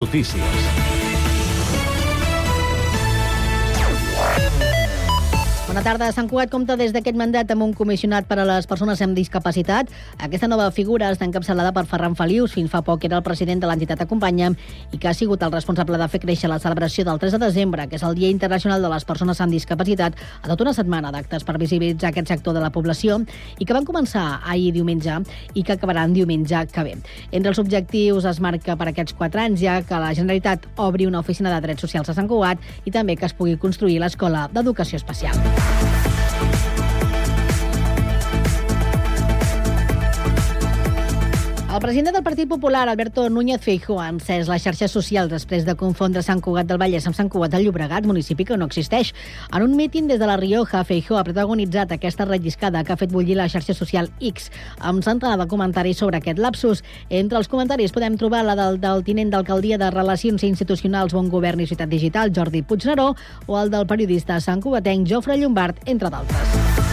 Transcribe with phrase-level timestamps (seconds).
[0.00, 1.07] Noticias.
[5.78, 6.06] Bona tarda.
[6.10, 9.86] Sant Cugat compta des d'aquest mandat amb un comissionat per a les persones amb discapacitat.
[10.26, 13.70] Aquesta nova figura està encapçalada per Ferran Felius, fins fa poc era el president de
[13.70, 14.56] l'entitat Acompanya'm
[14.90, 17.86] i que ha sigut el responsable de fer créixer la celebració del 3 de desembre,
[17.86, 21.46] que és el Dia Internacional de les Persones amb Discapacitat, a tota una setmana d'actes
[21.46, 23.20] per visibilitzar aquest sector de la població
[23.60, 25.20] i que van començar ahir diumenge
[25.54, 26.96] i que acabaran diumenge que ve.
[27.30, 31.22] Entre els objectius es marca per aquests quatre anys ja que la Generalitat obri una
[31.22, 34.98] oficina de drets socials a Sant Cugat i també que es pugui construir l'Escola d'Educació
[34.98, 35.67] Especial.
[41.78, 45.76] El president del Partit Popular, Alberto Núñez Feijóo, ha encès les xarxes socials després de
[45.78, 49.12] confondre Sant Cugat del Vallès amb Sant Cugat del Llobregat, municipi que no existeix.
[49.54, 53.14] En un míting des de la Rioja, Feijóo ha protagonitzat aquesta relliscada que ha fet
[53.14, 56.82] bullir la xarxa social X, amb centenada de comentaris sobre aquest lapsus.
[57.10, 61.62] Entre els comentaris podem trobar la del, del tinent d'alcaldia de Relacions Institucionals, Bon Govern
[61.62, 63.12] i Ciutat Digital, Jordi Puigneró,
[63.46, 66.87] o el del periodista Sant Cugatenc, Jofre Llombard, entre d'altres.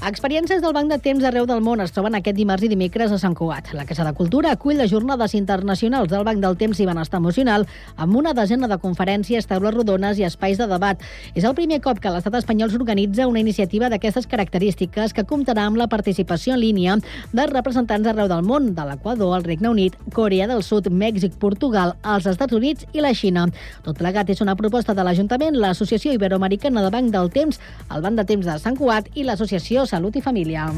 [0.00, 3.18] Experiències del Banc de Temps arreu del món es troben aquest dimarts i dimecres a
[3.20, 3.66] Sant Cugat.
[3.76, 7.66] La Casa de Cultura acull les jornades internacionals del Banc del Temps i Benestar Emocional
[8.00, 11.04] amb una desena de conferències, taules rodones i espais de debat.
[11.34, 15.76] És el primer cop que l'estat espanyol s'organitza una iniciativa d'aquestes característiques que comptarà amb
[15.76, 16.96] la participació en línia
[17.36, 21.92] de representants arreu del món, de l'Equador, el Regne Unit, Corea del Sud, Mèxic, Portugal,
[22.08, 23.44] els Estats Units i la Xina.
[23.84, 27.60] Tot plegat és una proposta de l'Ajuntament, l'Associació Iberoamericana de Banc del Temps,
[27.92, 30.68] el Banc de Temps de Sant Cugat i l'Associació Salut i Família.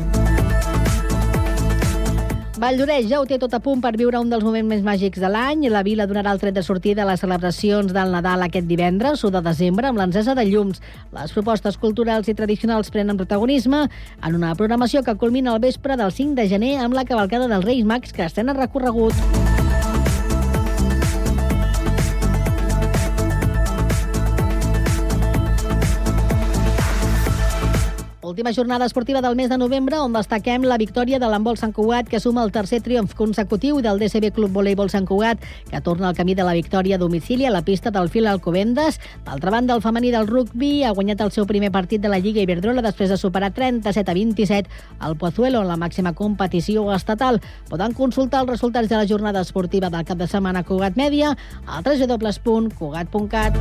[2.62, 5.28] Valldoreix ja ho té tot a punt per viure un dels moments més màgics de
[5.28, 5.66] l'any.
[5.68, 9.34] La vila donarà el tret de sortida a les celebracions del Nadal aquest divendres, 1
[9.34, 10.80] de desembre, amb l'encesa de llums.
[11.12, 13.82] Les propostes culturals i tradicionals prenen protagonisme
[14.22, 17.66] en una programació que culmina al vespre del 5 de gener amb la cavalcada dels
[17.68, 19.51] Reis Mags que estrena recorregut.
[28.32, 32.06] Última jornada esportiva del mes de novembre, on destaquem la victòria de l'handbol Sant Cugat,
[32.08, 35.36] que suma el tercer triomf consecutiu del DCB Club Voleibol Sant Cugat,
[35.68, 38.96] que torna al camí de la victòria a domicili a la pista del fil Alcobendes.
[39.26, 42.40] D'altra banda, el femení del rugby ha guanyat el seu primer partit de la Lliga
[42.40, 47.36] Iberdrola després de superar 37 a 27 al Pozuelo en la màxima competició estatal.
[47.68, 51.36] Poden consultar els resultats de la jornada esportiva del cap de setmana a Cugat Mèdia
[51.66, 53.60] a www.cugat.cat.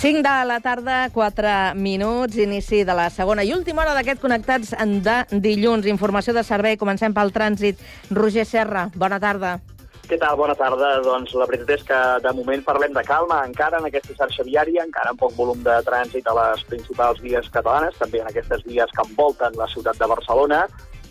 [0.00, 4.70] Cinc de la tarda, 4 minuts, inici de la segona i última hora d'aquest Connectats
[5.04, 5.84] de dilluns.
[5.92, 7.82] Informació de servei, comencem pel trànsit.
[8.08, 9.58] Roger Serra, bona tarda.
[10.08, 10.38] Què tal?
[10.40, 10.94] Bona tarda.
[11.04, 14.86] Doncs la veritat és que de moment parlem de calma encara en aquesta xarxa viària,
[14.88, 18.96] encara amb poc volum de trànsit a les principals vies catalanes, també en aquestes vies
[18.96, 20.64] que envolten la ciutat de Barcelona.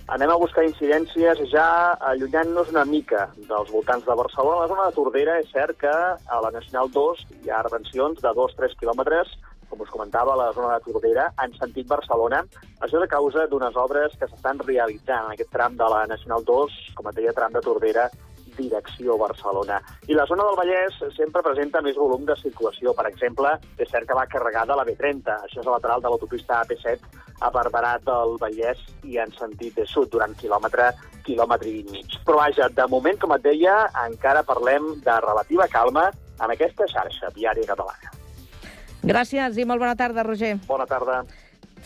[0.09, 1.65] Anem a buscar incidències ja
[2.09, 4.63] allunyant-nos una mica dels voltants de Barcelona.
[4.63, 8.31] La zona de Tordera és cert que a la Nacional 2 hi ha retencions de
[8.39, 9.35] 2-3 quilòmetres
[9.69, 12.41] com us comentava, a la zona de Tordera, en sentit Barcelona.
[12.81, 16.41] Això és a causa d'unes obres que s'estan realitzant en aquest tram de la Nacional
[16.47, 18.07] 2, com et deia, tram de Tordera,
[18.59, 19.79] direcció Barcelona.
[20.07, 22.93] I la zona del Vallès sempre presenta més volum de circulació.
[22.97, 25.39] Per exemple, és cert que va carregada la B30.
[25.47, 29.87] Això és a lateral de l'autopista AP7 a Barberat del Vallès i en sentit de
[29.87, 30.91] sud durant quilòmetre,
[31.25, 32.19] quilòmetre i mig.
[32.27, 33.75] Però vaja, de moment, com et deia,
[34.05, 36.09] encara parlem de relativa calma
[36.39, 38.15] en aquesta xarxa viària catalana.
[38.99, 40.57] Gràcies i molt bona tarda, Roger.
[40.67, 41.23] Bona tarda.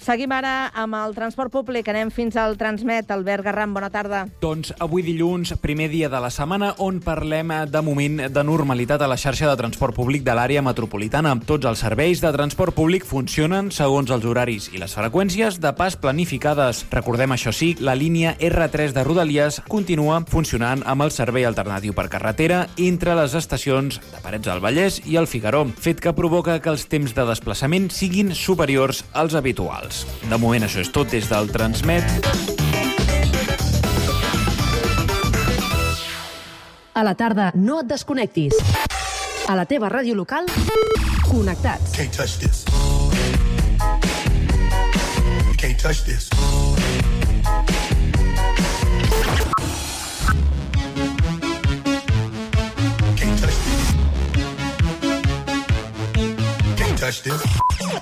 [0.01, 1.87] Seguim ara amb el transport públic.
[1.91, 3.11] Anem fins al Transmet.
[3.11, 4.23] Albert Garram, bona tarda.
[4.41, 9.09] Doncs avui dilluns, primer dia de la setmana, on parlem de moment de normalitat a
[9.09, 11.35] la xarxa de transport públic de l'àrea metropolitana.
[11.45, 15.97] Tots els serveis de transport públic funcionen segons els horaris i les freqüències de pas
[15.99, 16.85] planificades.
[16.91, 22.09] Recordem, això sí, la línia R3 de Rodalies continua funcionant amb el servei alternatiu per
[22.09, 26.71] carretera entre les estacions de Parets del Vallès i el Figaró, fet que provoca que
[26.73, 29.82] els temps de desplaçament siguin superiors als habituals.
[30.29, 32.05] De moment això és tot des del Transmet.
[36.93, 38.53] A la tarda, no et desconnectis.
[39.49, 40.47] A la teva ràdio local,
[41.27, 41.97] connectats.
[41.97, 42.63] Can't touch this.
[45.57, 46.29] Can't touch this.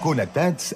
[0.02, 0.76] Connectats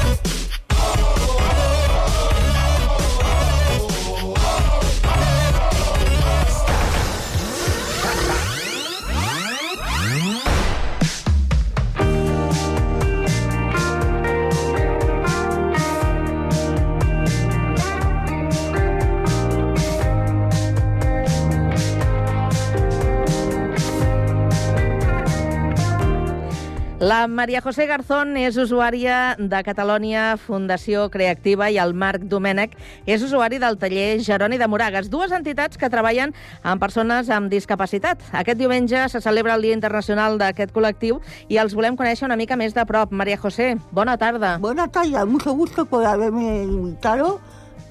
[27.21, 32.71] La Maria José Garzón és usuària de Catalònia Fundació Creativa i el Marc Domènech
[33.05, 36.33] és usuari del taller Jeroni de Moragas, dues entitats que treballen
[36.65, 38.25] amb persones amb discapacitat.
[38.33, 42.57] Aquest diumenge se celebra el Dia Internacional d'aquest col·lectiu i els volem conèixer una mica
[42.57, 43.13] més de prop.
[43.13, 44.55] Maria José, bona tarda.
[44.57, 47.37] Buenas tardes, mucho gusto por haberme invitado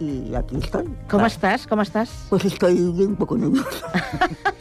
[0.00, 0.91] y aquí estoy.
[1.09, 1.69] Com Ah, estàs?
[1.71, 2.11] Com estàs?
[2.31, 3.94] Pues estoy un poco nerviosa.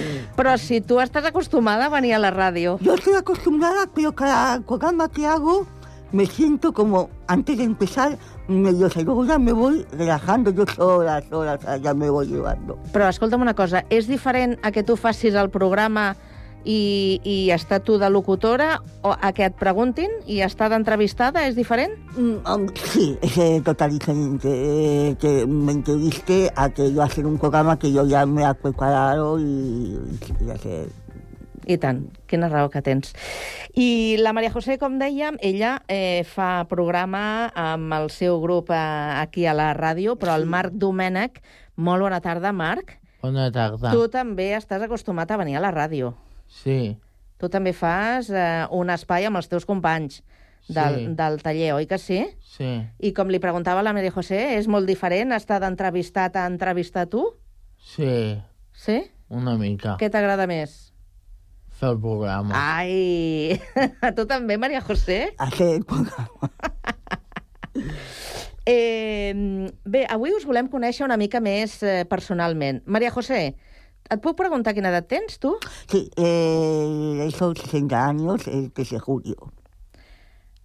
[0.38, 2.78] Però si tu estàs acostumada a venir a la ràdio.
[2.80, 5.66] Yo estoy acostumbrada, pero cada programa que hago
[6.14, 11.76] me siento como, antes de empezar, luego ya me voy relajando, yo sola, sola, sola,
[11.78, 12.78] ya me voy llevando.
[12.92, 16.14] Però escolta'm una cosa, és diferent a que tu facis el programa
[16.64, 21.54] i, i estar tu de locutora o a que et preguntin i estar d'entrevistada és
[21.56, 21.94] diferent?
[22.16, 24.48] Mm, sí, es eh, total diferente.
[24.48, 28.54] eh, que me entreviste a que yo hacer un programa que yo ya me he
[28.54, 30.88] preparado y, y ya sé.
[31.66, 33.14] I tant, quina raó que tens.
[33.72, 38.76] I la Maria José, com dèiem, ella eh, fa programa amb el seu grup eh,
[39.22, 41.40] aquí a la ràdio, però el Marc Domènech,
[41.76, 42.98] molt bona tarda, Marc.
[43.24, 43.94] Bona tarda.
[43.96, 46.12] Tu també estàs acostumat a venir a la ràdio.
[46.54, 46.94] Sí,
[47.42, 50.20] Tu també fas eh, un espai amb els teus companys
[50.70, 51.06] del, Sí.
[51.18, 52.20] del taller, oi que sí?
[52.40, 52.68] sí,
[53.02, 57.24] I com li preguntava la Maria José, és molt diferent estar d'entrevistat a entrevistar tu?
[57.76, 58.38] sí,
[58.72, 59.00] Sí?
[59.28, 59.96] una mica.
[60.00, 60.92] Què t'agrada més?
[61.74, 62.54] Fer el programa.
[62.54, 63.58] Ai,
[64.00, 65.34] a tu també, Maria José?
[65.38, 66.50] Hacer el programa.
[68.66, 69.34] Eh,
[69.84, 72.78] bé, avui us volem conèixer una mica més eh, personalment.
[72.86, 73.56] Maria José,
[74.10, 75.54] et puc preguntar quina edat tens, tu?
[75.90, 79.36] Sí, eh, son 60 años el 3 de julio.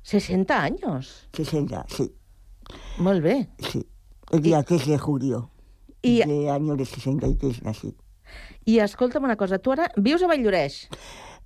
[0.03, 1.27] 60 anys.
[1.33, 2.11] 60, sí,
[2.97, 3.49] Molt bé.
[3.59, 3.85] sí.
[4.31, 5.49] El día 3 de julio.
[6.01, 7.95] I, De año de 63 nací.
[8.65, 10.87] I escolta'm una cosa, tu ara vius a Valldoreix.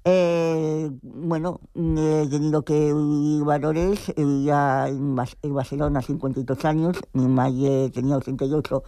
[0.06, 4.10] Eh, bueno, he tenido que vivir valores.
[4.10, 6.98] eh, Ya en, Bas- en Barcelona, 52 años.
[7.14, 8.84] Mi madre tenía 88.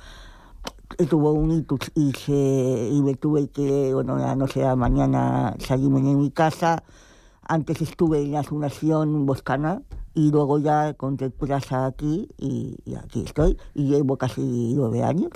[1.09, 6.15] Tuvo un ictus y, se, y me tuve que, bueno, de la mañana salirme de
[6.15, 6.83] mi casa.
[7.41, 9.81] Antes estuve en la Fundación Boscana
[10.15, 13.57] y luego ya encontré plaza aquí y, y aquí estoy.
[13.75, 15.31] Y llevo casi nueve años.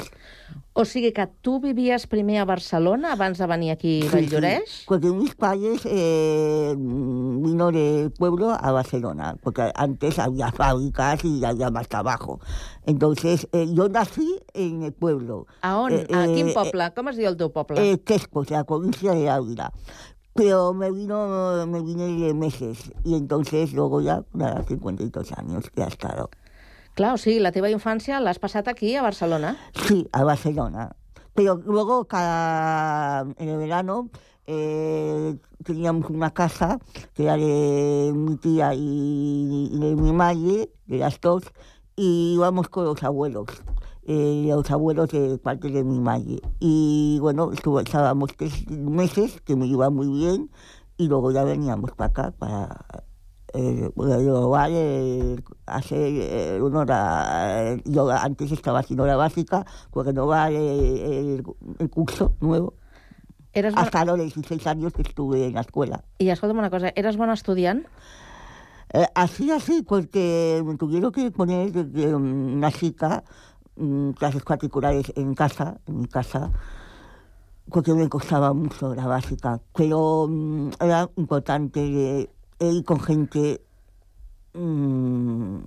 [0.74, 4.86] O sigui que tu vivies primer a Barcelona abans de venir aquí a Valldoreix?
[4.88, 11.69] Porque mis padres eh, vino del pueblo a Barcelona, porque antes había fábricas y había
[11.69, 12.39] más trabajo.
[12.86, 15.91] Entonces, eh, yo nací en el pueblo, A on?
[15.93, 16.89] Eh, a quin eh, poble?
[16.95, 17.77] Com es diu el teu poble?
[17.77, 19.74] eh, Quespo, la provincia de Ávila.
[20.39, 25.84] Pero me vino, me vine de meses y entonces luego ya, nada, 52 años que
[25.84, 26.29] ha estado.
[26.96, 29.58] Clar, o sigui, la teva infància l'has passat aquí, a Barcelona.
[29.84, 30.96] Sí, a Barcelona.
[31.36, 34.10] Pero luego cada en el verano
[34.48, 36.79] eh, teníamos una casa
[37.13, 41.43] que era de mi tía y, y de mi madre, de las dos,
[41.98, 43.48] y íbamos con los abuelos.
[44.12, 46.42] Eh, los abuelos de parte de mi madre.
[46.60, 50.50] Y bueno, estábamos tres meses, que me iba muy bien,
[50.98, 52.86] y luego ya veníamos para acá, para
[53.54, 55.36] eh, probar, eh,
[55.68, 61.44] hacer eh, una hora, eh, yo antes estaba haciendo hora básica, pues renovar eh, el,
[61.78, 62.74] el curso nuevo.
[63.54, 63.75] Eres.
[63.78, 66.04] Hasta los 16 años que estuve en la escuela.
[66.18, 67.86] I escolta'm una cosa, eres bon estudiant?
[68.92, 71.78] Eh, así, así, porque me tuvieron que poner
[72.16, 73.24] una chica
[74.17, 76.51] clases particulares en casa, en mi casa,
[77.69, 79.59] porque me costaba mucho la básica.
[79.75, 81.79] Pero mm, era importante
[82.21, 83.62] eh, ir con gente,
[84.53, 85.57] mm,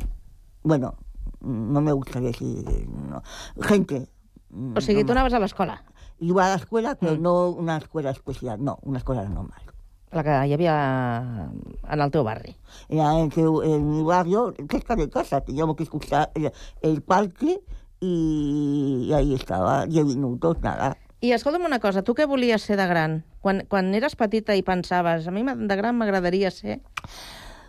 [0.64, 0.94] bueno,
[1.40, 2.64] no me gusta decir,
[3.10, 3.22] no,
[3.60, 4.08] gente.
[4.50, 5.16] mm, O sigui, tu normal.
[5.18, 5.84] anaves a l'escola,
[6.22, 7.22] Iba a la escuela, pero Mm.
[7.22, 9.60] no una escuela especial, no, una escuela normal.
[10.12, 11.48] la que hi havia
[11.90, 12.54] en el teu barri.
[12.90, 16.52] Era en, que- en mi barrio, cerca de casa, teníamos que escuchar el,
[16.82, 17.62] el parque
[18.02, 20.96] y, y ahí estaba, 10 minutos, nada.
[21.22, 23.20] I escolta'm una cosa, tu què volies ser de gran?
[23.38, 26.80] Quan, quan eres petita i pensaves, a mi de gran m'agradaria ser...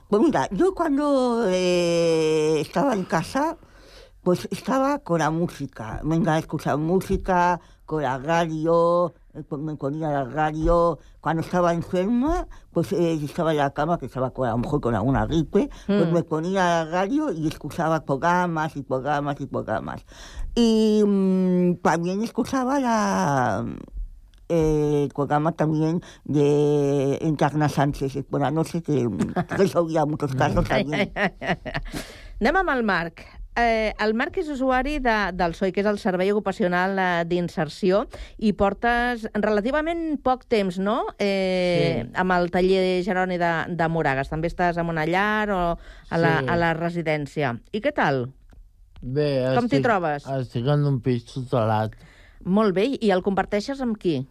[0.10, 3.58] Pues mira, yo cuando eh, estaba en casa,
[4.24, 6.02] pues estaba con la música.
[6.04, 9.14] Venga a escuchar música, con la radio,
[9.58, 11.00] me ponía la radio.
[11.22, 14.80] Cuando estaba enferma, pues eh, estaba en la cama, que estaba con, a lo mejor
[14.82, 16.14] con alguna gripe, pues Mm.
[16.14, 20.06] me ponía la radio y escuchaba programas y programas y programas.
[20.56, 23.66] Y mm, también escuchaba la,
[24.50, 29.08] eh, el programa también de Encarna Sánchez por la noche, que
[29.50, 31.12] resolvía muchos casos también.
[32.44, 33.22] Anem amb el Marc.
[33.56, 38.08] Eh, el Marc és usuari de, del SOI, que és el Servei Ocupacional eh, d'Inserció,
[38.42, 42.10] i portes relativament poc temps, no?, eh, Sí.
[42.16, 44.30] amb el taller Jeroni de, de Moragas.
[44.30, 45.60] També estàs en una llar o
[46.10, 46.48] a la, Sí.
[46.50, 47.54] a la residència.
[47.72, 48.32] I què tal?
[49.02, 50.26] Bé, Com t'hi trobes?
[50.26, 51.92] Estic en un pis tutelat
[52.46, 52.86] Molt bé.
[53.00, 54.26] I el comparteixes amb qui?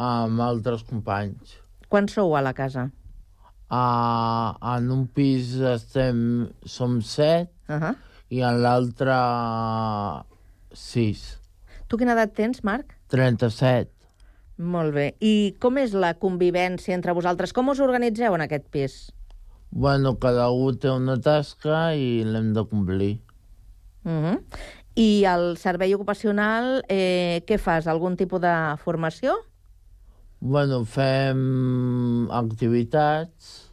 [0.00, 1.58] amb altres companys.
[1.88, 2.86] Quan sou a la casa?
[3.70, 7.96] Uh, en un pis estem, som set Uh -huh.
[8.30, 9.16] I en l'altre
[10.72, 11.22] sis.
[11.90, 12.94] Tu quina edat tens, Marc?
[13.10, 13.90] 37.
[14.60, 15.06] Molt bé.
[15.24, 17.54] I com és la convivència entre vosaltres?
[17.56, 18.98] Com us organitzeu en aquest pis?
[19.70, 23.14] Bueno, cada un té una tasca i l'hem de complir.
[24.04, 24.38] Uh -huh.
[24.94, 27.86] I el servei ocupacional, eh, què fas?
[27.86, 29.36] Algun tipus de formació?
[30.40, 33.70] Bueno, fem activitats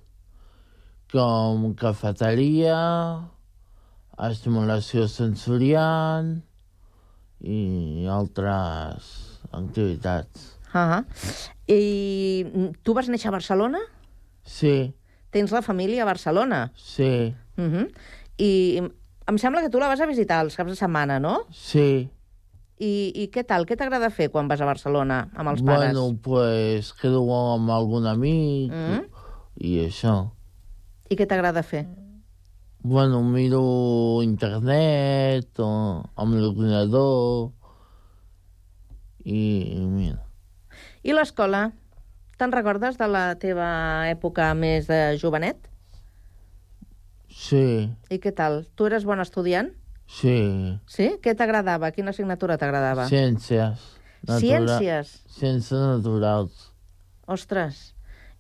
[1.12, 3.30] com cafeteria,
[4.18, 6.42] estimulació sensorial
[7.42, 10.58] i altres activitats.
[10.74, 11.06] Uh -huh.
[11.68, 13.80] I tu vas néixer a Barcelona?
[14.44, 14.94] Sí,
[15.30, 16.72] Tens la família a Barcelona?
[16.76, 17.92] sí, Uh -huh.
[18.38, 18.82] I
[19.28, 21.46] em sembla que tu la vas a visitar els caps de setmana, no?
[21.52, 22.10] sí.
[22.80, 23.66] I, i què tal?
[23.66, 25.94] Què t'agrada fer quan vas a Barcelona amb els pares?
[25.96, 29.02] Bueno, pues quedo amb algun amic Mm.
[29.56, 30.32] i això.
[31.10, 31.88] I què t'agrada fer?
[32.84, 35.70] Bueno, miro internet o
[36.16, 37.52] amb l'ordinador
[39.26, 40.22] i mira.
[41.04, 41.72] I l'escola?
[42.38, 43.68] Te'n recordes de la teva
[44.12, 45.68] època més de jovenet?
[47.38, 48.64] Sí, I què tal?
[48.76, 49.74] Tu eres bon estudiant?
[50.08, 50.38] sí.
[50.88, 51.10] Sí?
[51.22, 51.92] Què t'agradava?
[51.92, 53.10] Quina assignatura t'agradava?
[53.12, 53.84] Ciències.
[54.40, 55.12] Ciències?
[55.36, 56.70] Ciències naturals.
[57.28, 57.97] Ostres.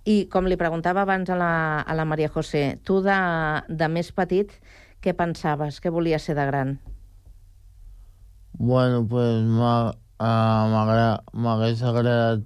[0.08, 1.52] I com li preguntava abans a la,
[1.84, 3.16] a la Maria José, tu de,
[3.68, 4.54] de més petit,
[5.04, 5.82] què pensaves?
[5.84, 6.78] Què volies ser de gran?
[8.58, 12.46] Bueno, pues m'agra- m'hagués agradat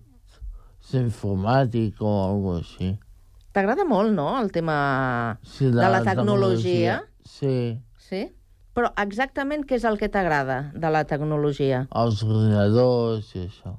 [0.82, 2.90] ser informàtic o alguna així.
[3.54, 7.02] T'agrada molt, no?, el tema Sí, de la tecnologia.
[7.28, 8.26] Sí, Sí?
[8.76, 11.86] Però exactament què és el que t'agrada de la tecnologia?
[11.96, 13.74] els ordinadors i això.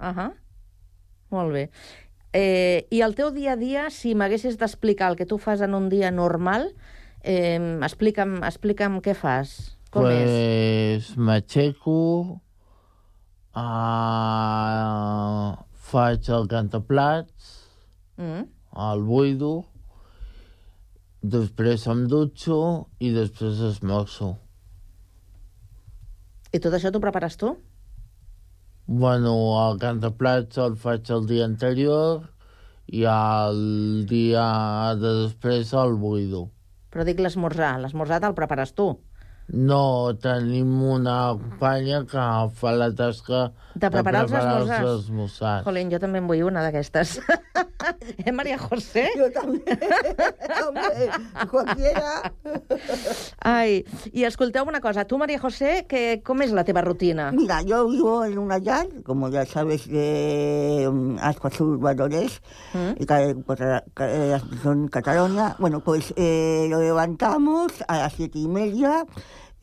[0.00, 0.30] Uh -huh.
[1.30, 1.70] Molt bé.
[2.32, 5.74] Eh, I el teu dia a dia, si m'haguessis d'explicar el que tu fas en
[5.74, 6.74] un dia normal,
[7.22, 9.76] eh, explica'm, explica'm què fas.
[9.90, 11.16] Com pues és?
[11.18, 12.38] m'aixeco,
[13.58, 15.56] uh,
[15.90, 17.56] faig el cantaplats,
[18.20, 18.44] Mm?
[18.90, 19.64] el buido,
[21.22, 24.36] després em dutxo i després esmorzo.
[26.52, 27.56] I tot això t'ho prepares tu?
[28.90, 29.32] Bueno,
[29.70, 32.24] el cantaplats el faig el dia anterior
[32.90, 33.60] i el
[34.10, 34.46] dia
[34.98, 36.40] de després el buido.
[36.90, 37.76] Però dic l'esmorzar.
[37.78, 38.88] L'esmorzar te'l prepares tu.
[39.52, 42.22] No, tenim una companya que
[42.54, 44.80] fa la tasca De preparar els esmorzars.
[44.86, 45.64] els esmorzars.
[45.66, 47.16] Jolín, jo també en vull una d'aquestes.
[48.24, 49.08] eh, Maria José?
[49.18, 49.78] Yo también.
[50.66, 51.10] Hombre,
[51.50, 52.32] cualquiera.
[53.42, 55.04] Ai, i escolteu una cosa.
[55.04, 57.30] Tu, Maria José, que, com és la teva rutina?
[57.32, 62.40] Mira, yo vivo en una yal, como ya sabes, de um, Ascuas Valores,
[62.74, 63.02] Mm.
[63.02, 65.56] y ca- ca- ca- son Cataluña.
[65.58, 69.04] Bueno, pues eh, lo levantamos a las siete y media,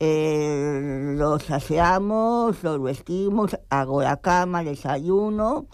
[0.00, 5.66] eh, los aseamos, los vestimos, hago la cama, desayuno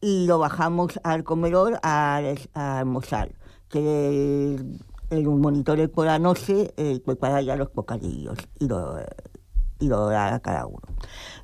[0.00, 2.20] y lo bajamos al comedor a,
[2.54, 3.32] a almorzar.
[3.68, 4.08] Que
[4.54, 8.96] el, el monitor por la noche eh, prepara ya los bocadillos y lo,
[9.80, 10.82] y lo da a cada uno.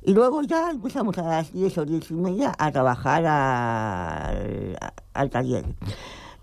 [0.03, 3.25] Y luego ya empezamos a las 10 o 10 y media a trabajar
[5.13, 5.65] al taller.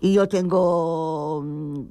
[0.05, 1.87] Y yo tengo, mm,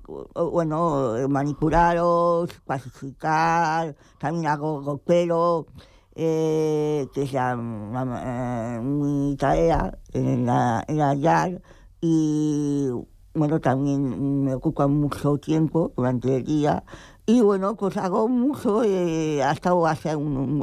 [0.53, 5.67] bueno, manipularos, pacificar, también hago golpero,
[6.15, 11.61] eh, que es la, eh, mi tarea en la, en la YAR.
[12.01, 12.89] Y
[13.35, 16.85] bueno, también me ocupa mucho tiempo durante el día.
[17.27, 20.63] Y bueno, pues hago mucho, eh, hasta hace, un-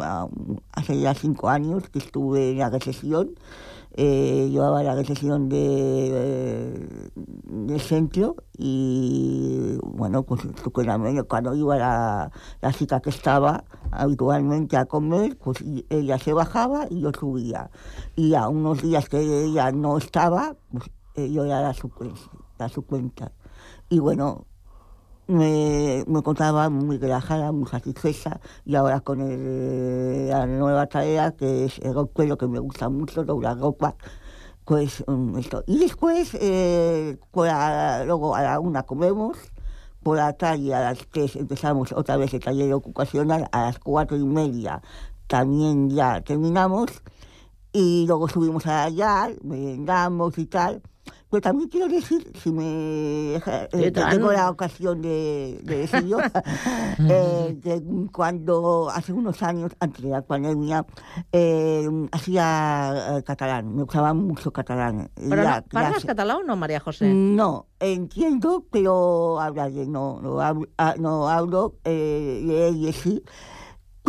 [0.72, 3.31] hace ya cinco años que estuve en la recesión.
[3.94, 7.12] Eh, llevaba la recesión de,
[7.46, 10.42] del centro y bueno, pues.
[11.28, 12.32] Cuando iba la,
[12.62, 17.70] la chica que estaba habitualmente a comer, pues ella se bajaba y yo subía.
[18.16, 22.16] Y a unos días que ella no estaba, pues eh, yo era la, suplen-
[22.58, 23.34] la suplenta.
[23.90, 24.46] Y bueno,
[25.32, 29.20] me, me encontraba muy relajada, muy satisfecha y ahora con
[30.30, 33.96] la nueva tarea que es el pelo que me gusta mucho, doblar ropa,
[34.66, 35.64] pues mm, esto.
[35.68, 37.18] Y después, eh,
[38.06, 39.38] luego a la una comemos,
[40.04, 44.18] por la tarde a las tres empezamos otra vez el taller ocupacional, a las cuatro
[44.18, 44.82] y media
[45.32, 46.92] también ya terminamos
[47.72, 50.82] y luego subimos a YAR, merendamos y tal.
[51.32, 56.18] Pero también quiero decir, si me eh, tengo la ocasión de, de decirlo,
[57.10, 60.86] eh, que cuando hace unos años, antes de la pandemia,
[61.32, 65.10] eh, hacía catalán, me gustaba mucho catalán.
[65.16, 67.08] Però no, La parles clase- català o no, Maria José?
[67.14, 73.24] no, entiendo, pero hablaré, no, no hablo, ah, no hablo eh, leer y sí.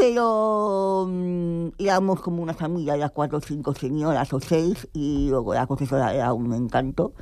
[0.02, 5.54] Pero mm, éramos como una familia, ya cuatro o cinco señoras o seis, y luego
[5.54, 7.14] la profesora era un encanto.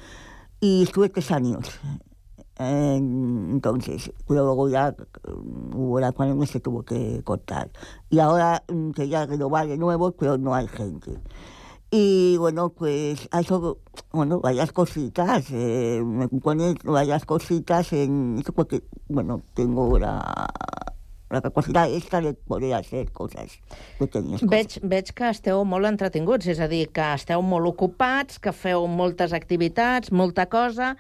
[0.61, 1.79] Y estuve tres años.
[2.57, 7.71] Entonces, luego ya mm, hubo la pandemia se tuvo que cortar.
[8.09, 11.19] Y ahora mm, quería renovar de nuevo, pero no hay gente.
[11.91, 13.77] Y bueno, pues ha hecho
[14.13, 20.49] bueno, varias cositas, eh, me pone varias cositas en eso porque, bueno, tengo la,
[21.31, 23.61] la capacidad esta de poder hacer cosas
[23.99, 24.41] pequeñas.
[24.41, 24.51] cosas.
[24.51, 28.87] Veig, veig que esteu molt entretinguts, és a dir, que esteu molt ocupats, que feu
[28.91, 30.97] moltes activitats, molta cosa.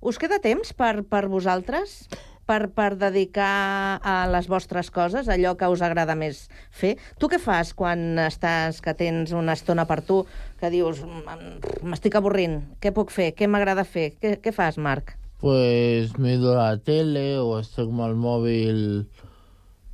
[0.00, 2.04] Us queda temps per, per vosaltres?
[2.50, 6.96] Per, per dedicar a les vostres coses, allò que us agrada més fer?
[7.22, 10.24] Tu què fas quan estàs, que tens una estona per tu,
[10.58, 14.14] que dius, "Mm, m'estic avorrint, què puc fer, què m'agrada fer?
[14.18, 15.14] Què, què fas, Marc?
[15.38, 19.06] Pues miro la tele o estic amb el mòbil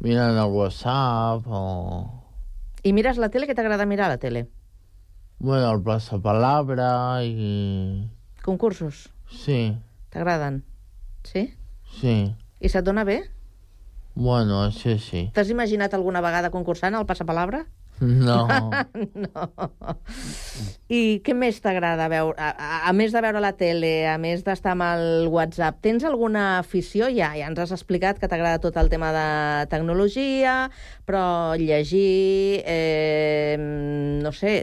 [0.06, 1.62] mirant el WhatsApp o...
[2.86, 4.44] I mires la tele, què t'agrada mirar a la tele?
[5.42, 8.06] Bueno, el Passapalabra i...
[8.46, 9.74] Concursos, Sí,
[10.14, 10.60] t'agraden?
[11.26, 11.48] Sí?
[11.98, 12.14] sí.
[12.62, 13.18] I se't dona bé?
[14.14, 15.26] Bueno, això sí.
[15.34, 17.64] T'has imaginat alguna vegada concursant al Passapalabra?
[18.00, 18.46] No.
[19.26, 19.46] no.
[20.92, 22.36] I què més t'agrada veure?
[22.38, 26.04] A, a, a més de veure la tele, a més d'estar amb el WhatsApp, tens
[26.06, 27.08] alguna afició?
[27.12, 29.26] Ja, ja ens has explicat que t'agrada tot el tema de
[29.72, 30.56] tecnologia,
[31.08, 34.58] però llegir, eh, no sé...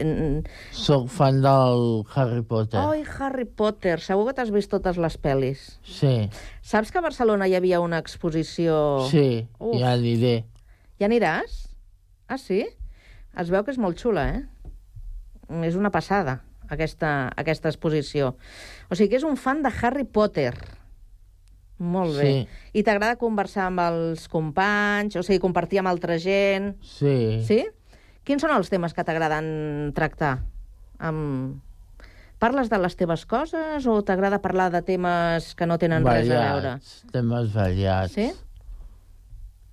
[0.74, 2.80] Soc fan del Harry Potter.
[2.80, 5.68] Ai, Harry Potter, segur que t'has vist totes les pel·lis.
[5.84, 6.16] Sí,
[6.64, 9.04] Saps que a Barcelona hi havia una exposició...
[9.10, 9.76] sí, Uf.
[9.82, 10.46] ja aniré.
[10.96, 11.58] Ja aniràs?
[12.24, 12.62] Ah, sí?
[13.40, 14.42] Es veu que és molt xula, eh?
[15.66, 16.38] És una passada,
[16.70, 18.34] aquesta, aquesta exposició.
[18.88, 20.52] O sigui que és un fan de Harry Potter.
[21.78, 22.26] Molt bé.
[22.26, 22.58] Sí.
[22.78, 26.74] I t'agrada conversar amb els companys, o sigui, compartir amb altra gent...
[26.86, 27.42] Sí.
[27.46, 27.64] Sí?
[28.24, 30.38] Quins són els temes que t'agraden tractar?
[31.02, 31.60] Amb...
[32.42, 36.34] Parles de les teves coses o t'agrada parlar de temes que no tenen res a
[36.34, 36.72] veure?
[36.74, 38.16] variats, temes variats.
[38.16, 38.26] Sí?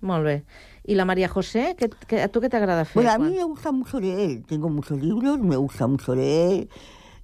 [0.01, 0.35] Molt bé.
[0.83, 2.95] I la María José, ¿qué, qué, a tu què t'agrada fer?
[3.03, 6.67] Bueno, a quan- mí me gusta mucho leer, tengo muchos libros, me gusta mucho leer.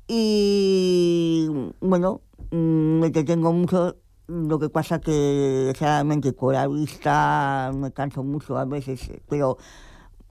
[0.08, 1.48] Y
[1.82, 3.96] bueno, mm, me entretengo mucho.
[4.28, 9.58] Lo que pasa que, realmente, con la vista me canso mucho a veces, pero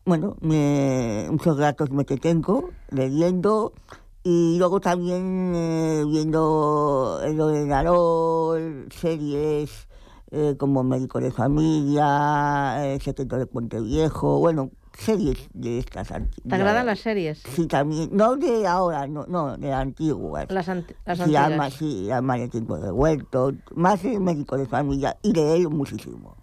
[0.05, 3.73] bueno, me, muchos ratos me detengo leyendo.
[4.23, 8.61] Y luego también eh, viendo el ordenador,
[8.91, 9.86] series
[10.31, 16.49] eh, como Médico de Familia, eh, Secreto de Puente Viejo, bueno, series de estas antiguas.
[16.51, 17.43] T'agraden les sèries?
[17.55, 20.51] Sí, también, no de ahora, no, no de antiguas.
[20.51, 21.53] Les, ant les Sí, antigues.
[21.53, 25.69] ama, sí, ama el tiempo de huerto, más el médico de familia y de él
[25.69, 26.37] muchísimo.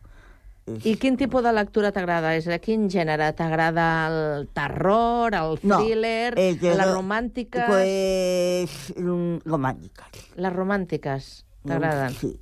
[0.86, 2.38] I quin tipus de lectura t'agrada?
[2.40, 3.34] És a quin gènere?
[3.36, 7.66] T'agrada el terror, el No, thriller, el que les no- romàntiques?
[7.68, 10.08] Pues mm, románticas.
[10.38, 12.16] Les romàntiques t'agraden?
[12.16, 12.40] Sí.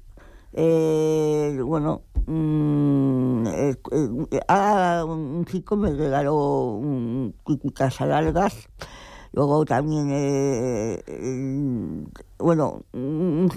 [0.53, 6.35] Eh, bueno, mm, eh, eh, un chico me regaló
[6.75, 7.33] un
[7.73, 8.67] casa largas.
[9.33, 12.03] Luego también, eh, eh,
[12.37, 12.83] bueno,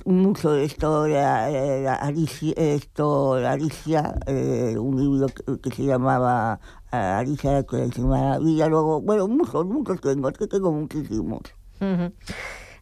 [0.04, 6.61] mucho esto la- la Alicia, esto, la Alicia, eh, un libro que, que se llamaba
[6.92, 8.68] eh, Alicia de la.
[8.68, 11.42] Luego, bueno, muchos, muchos tengo, que tengo muchísimos.
[11.80, 12.12] Mm -hmm.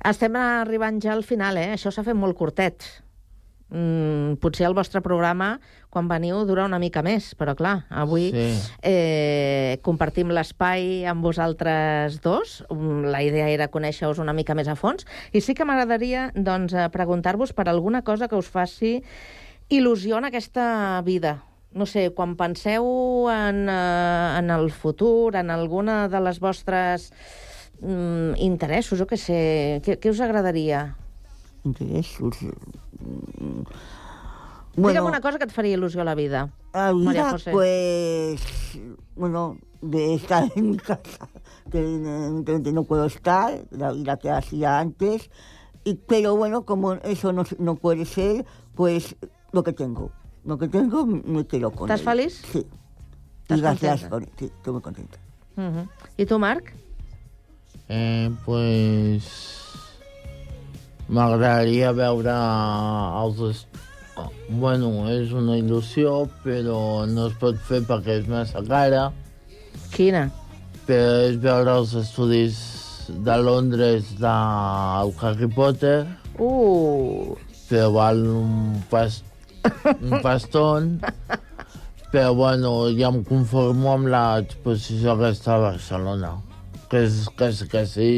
[0.05, 1.73] Estem arribant ja al final, eh?
[1.73, 2.83] Això s'ha fet molt curtet.
[3.73, 5.55] Mm, potser el vostre programa,
[5.89, 8.61] quan veniu, dura una mica més, però clar, avui Sí.
[8.83, 12.65] eh, compartim l'espai amb vosaltres dos.
[12.69, 15.07] Mm, La idea era conèixer-vos una mica més a fons.
[15.33, 19.03] I sí que m'agradaria doncs, eh, preguntar-vos per alguna cosa que us faci
[19.71, 21.43] il·lusió en aquesta vida.
[21.73, 27.11] No sé, quan penseu en, eh, en el futur, en alguna de les vostres
[27.81, 30.97] mm, interessos, jo què sé, què, què us agradaria?
[31.65, 32.37] Interessos.
[32.43, 33.63] mm,
[34.75, 36.49] Digue'm una cosa que et faria il·lusió a la vida.
[36.73, 37.51] La María vida, José.
[37.53, 38.41] pues,
[39.17, 41.29] bueno, de estar en mi casa,
[41.71, 45.31] que evidentemente no puedo estar, la vida que hacía antes,
[45.85, 49.15] y, pero bueno, como eso no, no puede ser, pues
[49.53, 50.11] lo que tengo.
[50.45, 52.07] Lo que tengo me quedo con ¿Estás él.
[52.07, 52.43] feliz?
[52.53, 52.67] Sí.
[53.43, 54.11] ¿Estás Y gracias, contenta?
[54.11, 55.19] con, sí, estoy muy contenta.
[55.57, 55.89] Uh -huh.
[56.17, 56.73] I tu, Marc?
[57.89, 59.59] Eh, pues...
[61.13, 62.37] M'agradaria veure
[63.23, 63.43] els...
[63.51, 63.81] Est...
[64.49, 69.07] Bueno, és una il·lusió, però no es pot fer perquè és massa cara.
[69.93, 70.27] Quina?
[70.89, 72.59] Però és veure els estudis
[73.09, 76.03] de Londres del Harry Potter,
[76.39, 77.37] Uh,
[77.69, 79.23] però val un, pas,
[80.01, 80.99] un paston.
[82.13, 86.35] Però, bueno, ja em conformo amb l'exposició aquesta a Barcelona,
[86.91, 88.11] que és quasi, quasi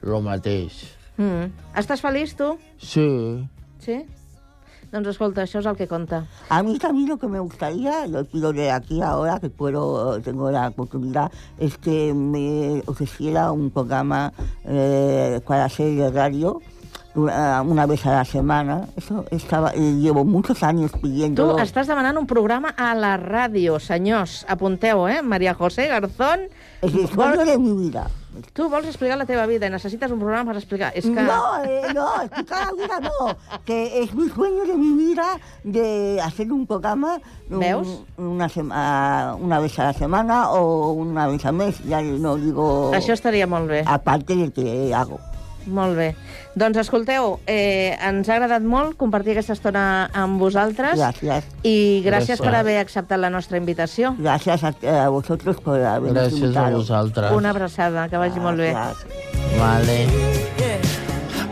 [0.00, 0.99] el mateix.
[1.20, 1.50] Mm.
[1.80, 2.56] Estàs feliç, tu?
[2.78, 3.06] Sí.
[3.84, 4.00] Sí?
[4.90, 6.24] Doncs escolta, això és el que compta.
[6.50, 10.50] A mí también lo que me gustaría, lo pido de aquí ahora, que puedo, tengo
[10.50, 11.30] la oportunidad,
[11.60, 14.32] es que me ofreciera un programa
[14.64, 16.60] eh, para hacer de radio
[17.14, 18.88] una, una vez a la semana.
[18.96, 21.56] Eso estaba, eh, llevo muchos años Tu pidiendo.
[21.58, 24.44] estàs demanant un programa a la ràdio, senyors.
[24.48, 25.22] Apunteu, eh?
[25.22, 26.48] María José Garzón.
[26.82, 28.10] Es el sueño de mi vida.
[28.52, 30.92] Tu vols explicar la teva vida i necessites un programa per explicar.
[30.94, 31.22] És que...
[31.26, 33.60] No, eh, no, explicar la vida no.
[33.64, 37.18] Que es mi sueño de mi vida de hacer un programa
[37.50, 37.88] un- ¿Veus?
[38.16, 41.78] una, sema- una vez a la semana o una vez al mes.
[41.84, 42.92] Ya no digo.
[42.94, 43.84] Això estaria molt bé.
[43.86, 45.18] Aparte del que hago.
[45.66, 46.14] Molt bé.
[46.54, 51.44] Doncs escolteu, eh, ens ha agradat molt compartir aquesta estona amb vosaltres Gracias.
[51.62, 52.44] i gràcies Gràcies.
[52.44, 54.14] per haver acceptat la nostra invitació.
[54.18, 57.32] Gracias a, a vosotros por habernos Gràcies a vosaltres.
[57.32, 58.74] Una abraçada, que vagi molt bé.
[59.58, 60.06] Vale.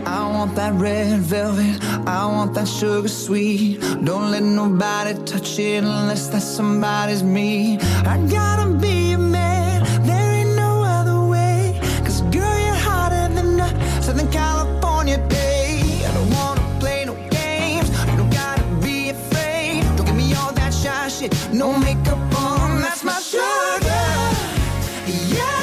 [0.07, 1.83] I want that red velvet.
[2.07, 3.81] I want that sugar sweet.
[4.05, 7.79] Don't let nobody touch it unless that somebody's me.
[8.07, 9.58] I gotta be a man.
[14.19, 15.81] Southern California day.
[16.05, 17.89] I don't wanna play no games.
[18.11, 19.85] You don't gotta be afraid.
[19.97, 21.33] Don't give me all that shy shit.
[21.53, 22.81] No makeup on.
[22.81, 24.07] That's my sugar.
[25.07, 25.58] Yes,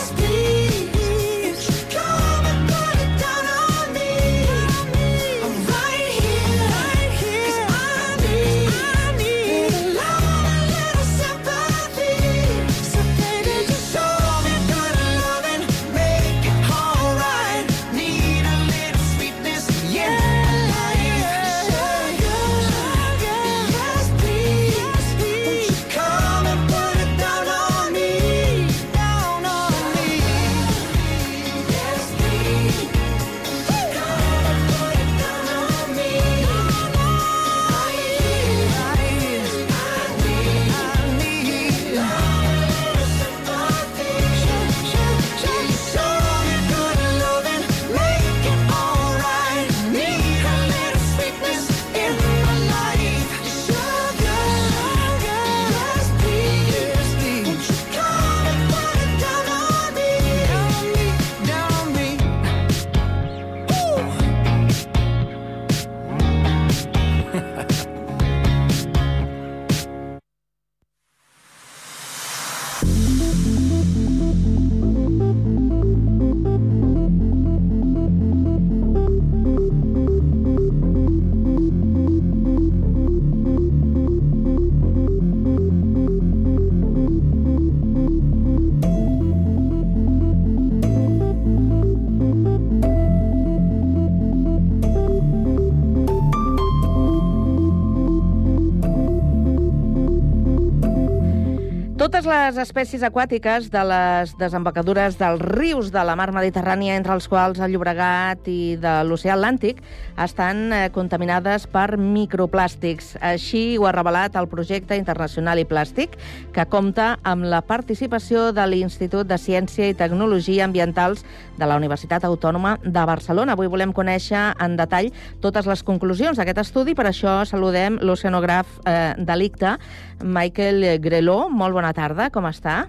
[102.25, 107.27] totes les espècies aquàtiques de les desembocadures dels rius de la mar Mediterrània, entre els
[107.29, 109.83] quals el Llobregat i de l'oceà Atlàntic,
[110.17, 113.11] estan eh, contaminades per microplàstics.
[113.21, 116.15] Així ho ha revelat el projecte internacional i plàstic,
[116.55, 121.21] que compta amb la participació de l'Institut de Ciència i Tecnologia Ambientals
[121.59, 123.53] de la Universitat Autònoma de Barcelona.
[123.53, 125.11] Avui volem conèixer en detall
[125.45, 129.77] totes les conclusions d'aquest estudi, per això saludem l'oceanògraf eh, de l'ICTA,
[130.23, 131.49] Michael Greló.
[131.51, 132.85] Molt bona tarda, com està?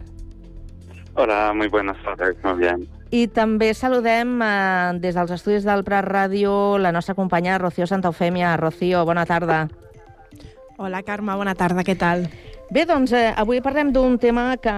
[1.17, 2.85] Hola, muy buenas tardes, muy bien.
[3.15, 8.57] I també saludem eh, des dels estudis del Prat Ràdio la nostra companya Rocío Santaufèmia.
[8.61, 9.67] Rocío, bona tarda.
[10.77, 12.27] Hola, Carme, bona tarda, què tal?
[12.67, 14.73] Bé, doncs eh, avui parlem d'un tema que,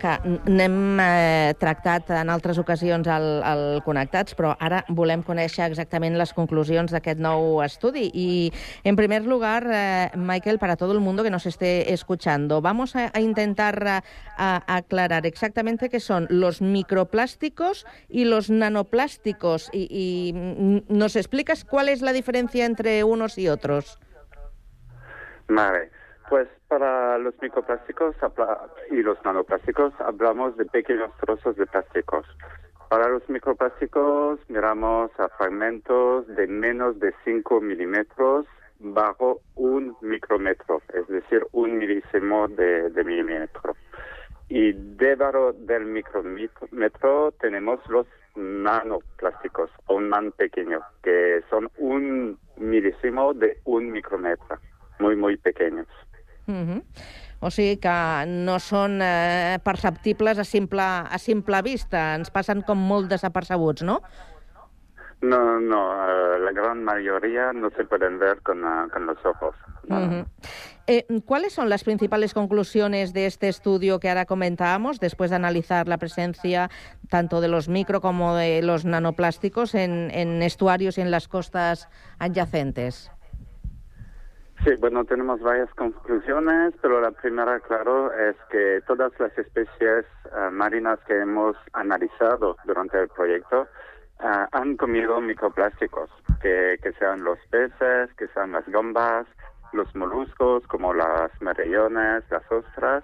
[0.00, 0.12] que
[0.48, 6.32] n'hem eh, tractat en altres ocasions al, al Connectats, però ara volem conèixer exactament les
[6.32, 8.06] conclusions d'aquest nou estudi.
[8.14, 8.54] Y,
[8.88, 13.10] en primer lugar, eh, Michael, para todo el mundo que nos esté escuchando, vamos a,
[13.12, 14.02] a intentar a,
[14.38, 19.68] a aclarar exactamente qué son los microplásticos y los nanoplásticos.
[19.74, 23.98] Y, y nos explicas cuál es la diferencia entre unos y otros.
[25.48, 25.90] Vale,
[26.30, 28.14] pues para los microplásticos
[28.92, 32.24] y los nanoplásticos hablamos de pequeños trozos de plásticos.
[32.88, 38.46] Para los microplásticos miramos a fragmentos de menos de 5 milímetros
[38.78, 43.74] bajo un micrómetro, es decir, un milésimo de, milímetro.
[44.48, 53.58] Y debajo del micrómetro tenemos los nanoplásticos, aún más pequeños, que son un milésimo de
[53.64, 54.58] un micrómetro,
[55.00, 55.88] muy, muy pequeños.
[56.50, 56.82] Mhm.
[57.40, 57.92] O sigui que
[58.28, 64.02] no són eh, perceptibles a simple, a simple vista, ens passen com molt desapercebuts, no?
[65.22, 69.54] No, no, eh, la gran mayoría no se pueden ver con, ah, con los ojos.
[69.88, 70.24] Ujú.
[70.86, 75.88] Eh, ¿Cuáles son las principales conclusiones de este estudio que ahora comentábamos, después de analizar
[75.88, 76.70] la presencia
[77.08, 81.88] tanto de los micro como de los nanoplásticos en, en estuarios y en las costas
[82.18, 83.10] adyacentes?
[84.64, 90.50] Sí, bueno, tenemos varias conclusiones, pero la primera, claro, es que todas las especies eh,
[90.52, 93.66] marinas que hemos analizado durante el proyecto
[94.22, 96.10] eh, han comido microplásticos,
[96.42, 99.26] que, que sean los peces, que sean las gambas,
[99.72, 103.02] los moluscos como las merellones, las ostras.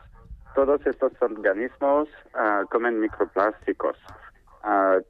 [0.55, 2.07] Todos estos organismos
[2.38, 3.97] eh, comen microplásticos.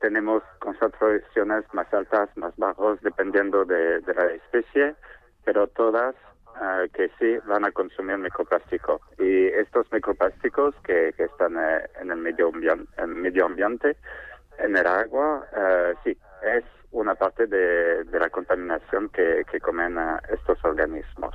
[0.00, 4.94] Tenemos concentraciones más altas, más bajos, dependiendo de, de la especie,
[5.44, 6.14] pero todas
[6.60, 9.00] ah, que sí van a consumir microplástico.
[9.18, 13.96] Y estos microplásticos que, que están eh, en el medio, ambiente, en medio ambiente,
[14.58, 16.18] en el agua, eh, sí,
[16.56, 19.96] es una parte de, de la contaminación que, que comen
[20.32, 21.34] estos organismos.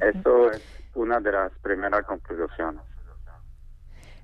[0.00, 0.62] Eso es
[0.94, 2.82] una de las primeras conclusiones.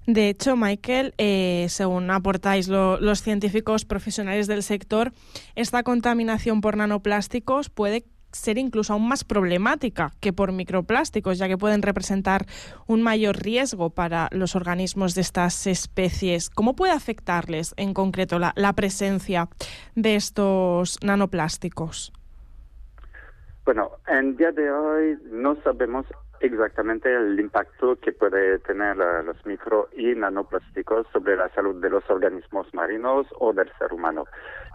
[0.06, 5.12] De hecho, Michael, eh, según aportáis lo- los científicos profesionales del sector,
[5.54, 11.56] esta contaminación por nanoplásticos puede ser incluso aún más problemática que por microplásticos, ya que
[11.56, 12.46] pueden representar
[12.86, 16.50] un mayor riesgo para los organismos de estas especies.
[16.50, 19.48] ¿Cómo puede afectarles en concreto la, presencia
[19.94, 22.12] de estos nanoplásticos?
[23.64, 26.06] Bueno, en día de hoy no sabemos
[26.46, 31.90] exactamente el impacto que puede tener eh, los micro y nanoplásticos sobre la salud de
[31.90, 34.24] los organismos marinos o del ser humano.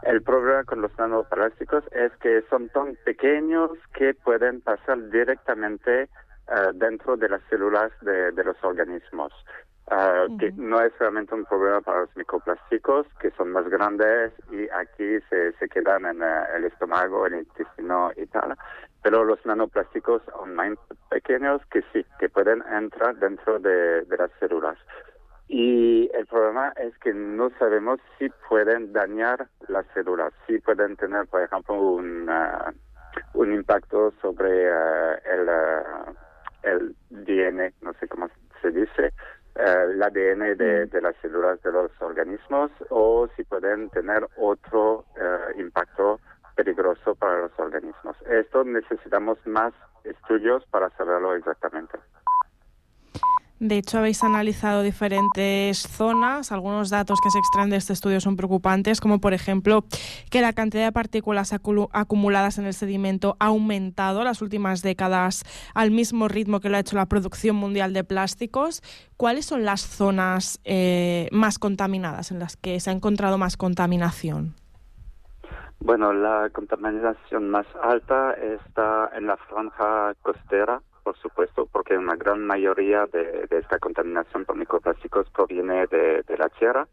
[0.03, 6.07] El problema con los nanoplásticos es que son tan pequeños que pueden pasar directamente eh,
[6.75, 9.33] dentro de las células de, de los organismos.
[10.39, 15.19] Que no es realmente un problema para los microplásticos, que son más grandes y aquí
[15.29, 18.55] se, se quedan en eh, el estómago, el intestino y tal.
[19.01, 20.77] Pero los nanoplásticos son más
[21.09, 24.77] pequeños que sí, que pueden entrar dentro de, de las células.
[25.47, 31.25] Y el problema es que no sabemos si pueden dañar las células, si pueden tener,
[31.25, 32.71] por ejemplo, un, ah,
[33.33, 36.13] un impacto sobre ah, el, ah,
[36.61, 38.29] el DNA, no sé cómo
[38.61, 39.11] se dice,
[39.55, 45.05] eh, el ADN de, de las células de los organismos, o si pueden tener otro
[45.19, 46.19] eh, impacto
[46.59, 48.17] peligroso para los organismos.
[48.29, 49.71] Esto necesitamos más
[50.03, 51.97] estudios para saberlo exactamente.
[53.59, 56.51] De hecho, habéis analizado diferentes zonas.
[56.51, 59.85] Algunos datos que se extraen de este estudio son preocupantes, como por ejemplo
[60.29, 65.43] que la cantidad de partículas acumuladas en el sedimento ha aumentado las últimas décadas
[65.73, 68.81] al mismo ritmo que lo ha hecho la producción mundial de plásticos.
[69.15, 74.55] ¿Cuáles son las zonas eh, más contaminadas, en las que se ha encontrado más contaminación?
[75.81, 82.45] Bueno, la contaminación más alta está en la franja costera, por supuesto, porque una gran
[82.45, 86.87] mayoría de, de esta contaminación por microplásticos proviene de, de la tierra,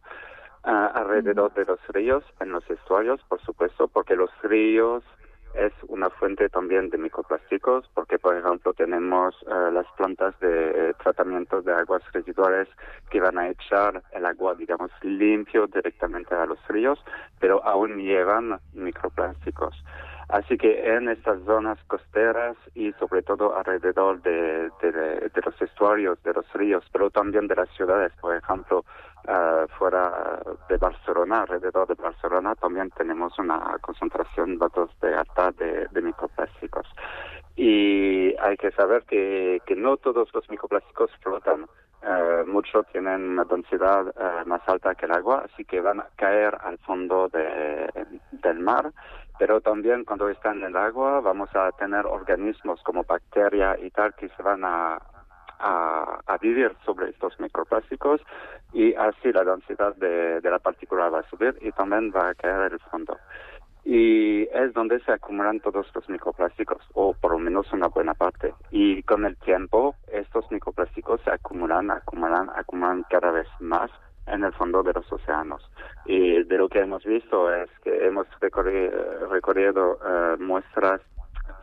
[0.63, 5.03] ah, alrededor de los ríos, en los estuarios, por supuesto, porque los ríos
[5.57, 11.63] es una fuente también de microplásticos, porque por ejemplo tenemos eh, las plantas de tratamiento
[11.63, 12.69] de aguas residuales
[13.11, 17.03] que van a echar el agua, digamos, limpio directamente a los ríos,
[17.41, 19.75] pero aún llevan microplásticos.
[20.29, 26.21] Así que en estas zonas costeras y sobre todo alrededor de, de, de los estuarios,
[26.25, 28.85] de los ríos, pero también de las ciudades, por ejemplo,
[29.29, 35.87] uh, fuera de Barcelona, alrededor de Barcelona, también tenemos una concentración datos de alta de,
[35.91, 36.87] de microplásticos.
[37.57, 41.67] Y hay que saber que, que no todos los microplásticos flotan.
[42.03, 46.09] Uh, muchos tienen una densidad uh, más alta que el agua, así que van a
[46.17, 47.91] caer al fondo de,
[48.31, 48.93] del mar
[49.39, 54.15] pero también cuando están en el agua vamos a tener organismos como bacterias y tal
[54.15, 54.99] que se van a,
[55.59, 58.21] a, a, vivir sobre estos microplásticos
[58.73, 62.73] y así la densidad de, la partícula va a subir y también va a caer
[62.73, 63.17] el fondo.
[63.85, 68.53] Y es donde se acumulan todos los microplásticos, o por lo menos una buena parte.
[68.71, 73.91] Y con el tiempo estos microplásticos se acumulan, acumulan, acumulan cada vez más
[74.27, 75.71] en el fondo de los océanos.
[76.05, 81.01] Y de lo que hemos visto es que hemos recorrido, recorrido uh, muestras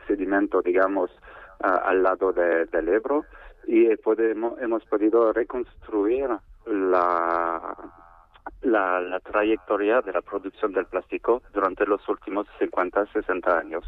[0.08, 1.12] sedimento, digamos,
[1.60, 3.26] uh, al lado de, del Ebro
[3.66, 6.30] y podemos, hemos podido reconstruir
[6.66, 7.76] la,
[8.62, 13.86] la, la, trayectoria de la producción del plástico durante los últimos 50, 60 años.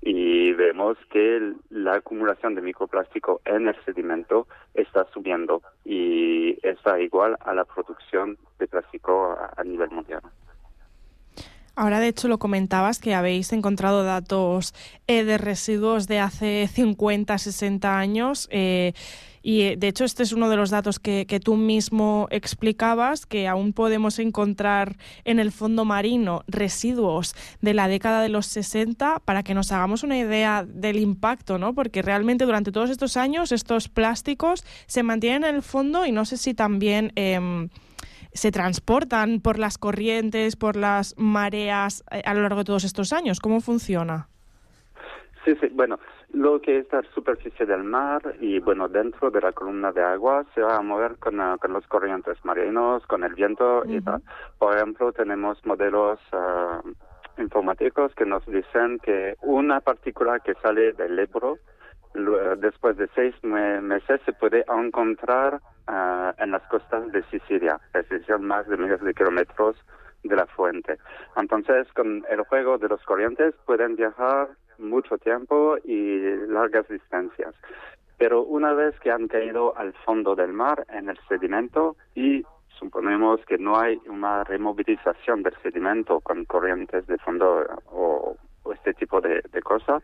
[0.00, 7.36] Y vemos que la acumulación de microplástico en el sedimento está subiendo y está igual
[7.40, 10.22] a la producción de plástico a, a nivel mundial.
[11.74, 14.74] Ahora, de hecho, lo comentabas que habéis encontrado datos
[15.06, 18.46] eh, de residuos de hace 50, 60 años.
[18.50, 18.92] Eh,
[19.42, 23.48] y, de hecho, este es uno de los datos que, que, tú mismo explicabas, que
[23.48, 29.42] aún podemos encontrar en el fondo marino residuos de la década de los 60, para
[29.42, 31.74] que nos hagamos una idea del impacto, ¿no?
[31.74, 36.26] Porque realmente durante todos estos años estos plásticos se mantienen en el fondo y no
[36.26, 37.12] sé si también...
[37.16, 37.68] Eh,
[38.34, 43.12] se transportan por las corrientes, por las mareas eh, a lo largo de todos estos
[43.12, 43.40] años.
[43.40, 44.28] ¿Cómo funciona?
[45.44, 45.98] Sí, sí, bueno,
[46.32, 50.44] lo que es la superficie del mar y, bueno, dentro de la columna de agua
[50.54, 53.98] se va a mover con, uh, con los corrientes marinos, con el viento uh -huh.
[53.98, 54.22] y tal.
[54.58, 61.18] Por ejemplo, tenemos modelos uh, informáticos que nos dicen que una partícula que sale del
[61.18, 61.58] Ebro
[62.58, 68.38] después de seis meses se puede encontrar uh, en las costas de Sicilia, es decir,
[68.38, 69.76] más de miles de kilómetros
[70.22, 70.98] de la fuente.
[71.36, 74.48] Entonces, con el juego de los corrientes pueden viajar
[74.78, 77.54] mucho tiempo y largas distancias.
[78.18, 82.44] Pero una vez que han caído al fondo del mar en el sedimento y
[82.78, 88.94] suponemos que no hay una removilización del sedimento con corrientes de fondo o o este
[88.94, 90.02] tipo de, de cosas,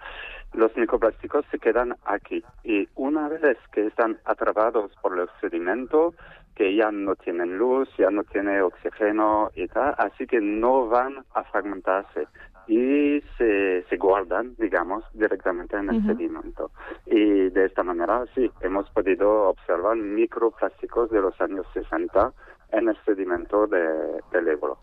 [0.53, 2.43] los microplásticos se quedan aquí.
[2.65, 6.15] Y una vez que están atrapados por el sedimento,
[6.55, 11.25] que ya no tienen luz, ya no tiene oxígeno y tal, así que no van
[11.35, 12.27] a fragmentarse
[12.67, 16.07] y se, se guardan, digamos, directamente en el uh -huh.
[16.07, 16.71] sedimento.
[17.07, 22.33] Y de esta manera, sí, hemos podido observar microplásticos de los años 60
[22.73, 24.79] en el sedimento de, del Ebro.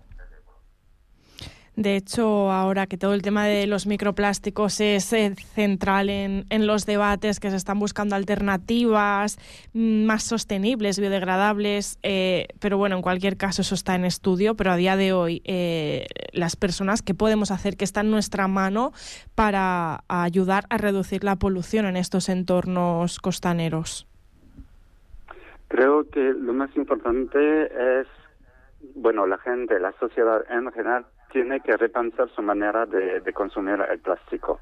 [1.76, 6.86] De hecho, ahora que todo el tema de los microplásticos es eh, central en, los
[6.86, 9.38] debates, que se están buscando alternativas
[9.74, 14.72] mm, más sostenibles, biodegradables, eh, pero bueno, en cualquier caso eso está en estudio, pero
[14.72, 18.94] a día de hoy eh, las personas, ¿qué podemos hacer que está en nuestra mano
[19.36, 24.08] para ayudar a reducir la polución en estos entornos costaneros?
[25.68, 28.08] Creo que lo más importante es,
[28.96, 33.80] bueno, la gente, la sociedad en general, tiene que repensar su manera de, de consumir
[33.90, 34.60] el plástico.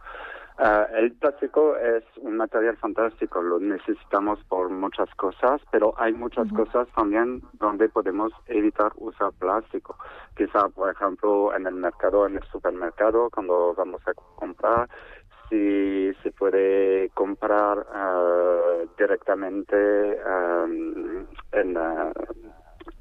[0.59, 6.45] Uh, el plástico es un material fantástico, lo necesitamos por muchas cosas, pero hay muchas
[6.51, 6.65] uh -huh.
[6.65, 9.97] cosas también donde podemos evitar usar plástico.
[10.37, 14.87] Quizá, por ejemplo, en el mercado, en el supermercado, cuando vamos a comprar,
[15.49, 19.75] si se puede comprar uh, directamente
[20.23, 21.77] um, en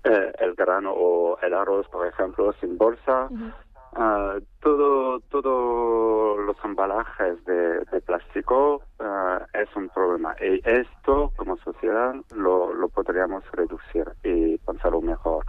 [0.04, 3.28] eh, el grano o el arroz, por ejemplo, sin bolsa.
[3.30, 4.36] Uh -huh.
[4.36, 10.34] uh, todo, todo los embalajes de, de plástico uh, es un problema.
[10.40, 15.44] Y esto, como sociedad, lo, lo podríamos reducir y pensarlo mejor.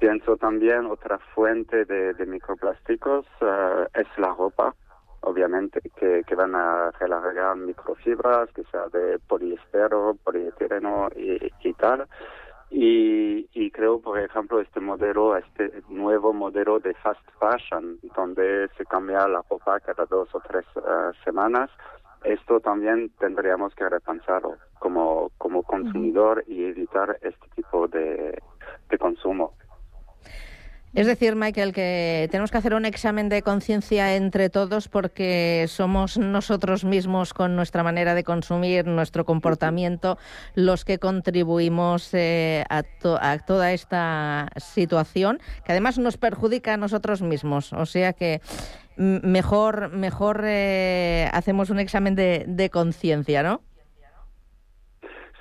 [0.00, 3.24] Pienso también otra fuente de, de microplásticos
[3.94, 4.74] es la ropa.
[5.22, 12.06] obviamente, que, que van a relargar microfibras, que sea de poliestero, polietileno y, y tal.
[12.74, 18.86] Y, y creo, por ejemplo, este modelo, este nuevo modelo de fast fashion, donde se
[18.86, 21.70] cambia la ropa cada dos o tres eh, semanas,
[22.24, 28.40] esto también tendríamos que repensarlo como, como consumidor y evitar este tipo de.
[30.94, 36.18] Es decir, Michael, que tenemos que hacer un examen de conciencia entre todos porque somos
[36.18, 40.18] nosotros mismos con nuestra manera de consumir, nuestro comportamiento,
[40.54, 46.76] los que contribuimos eh, a, to a, toda esta situación, que además nos perjudica a
[46.76, 47.72] nosotros mismos.
[47.72, 48.42] O sea que
[48.96, 53.62] mejor, mejor eh, hacemos un examen de conciencia, ¿no?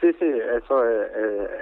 [0.02, 1.12] Sí, sí, eso es,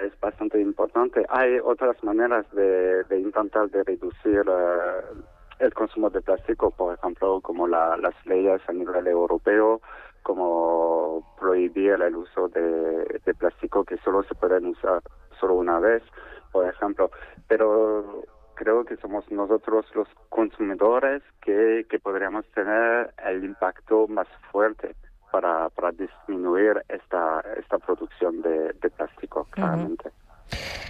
[0.01, 1.25] es, bastante importante.
[1.27, 5.23] Hay otras maneras de, intentar de reducir uh,
[5.59, 9.81] el consumo de plástico, por ejemplo, como la, las leyes a nivel europeo,
[10.23, 15.01] como prohibir el uso de, plástico que solo se pueden usar
[15.37, 16.01] solo una vez,
[16.53, 17.11] por ejemplo.
[17.49, 18.23] Pero
[18.55, 24.95] creo que somos nosotros los consumidores que podríamos tener el impacto más fuerte
[25.31, 30.09] para, para disminuir esta, esta producción de, de plástico, claramente.
[30.09, 30.29] Uh -huh.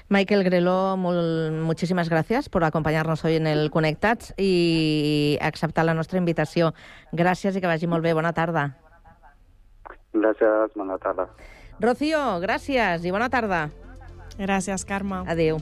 [0.10, 6.18] Michael Greló, molt, muchísimas gracias por acompañarnos hoy en el Connectats i acceptar la nostra
[6.18, 6.74] invitació.
[7.12, 8.16] Gràcies i que vagi molt bé.
[8.18, 8.72] Bona tarda.
[10.14, 11.30] Gràcies, bona tarda.
[11.80, 13.70] Rocío, gràcies i bona tarda.
[14.40, 15.24] Gràcies, Carme.
[15.28, 15.62] Adéu.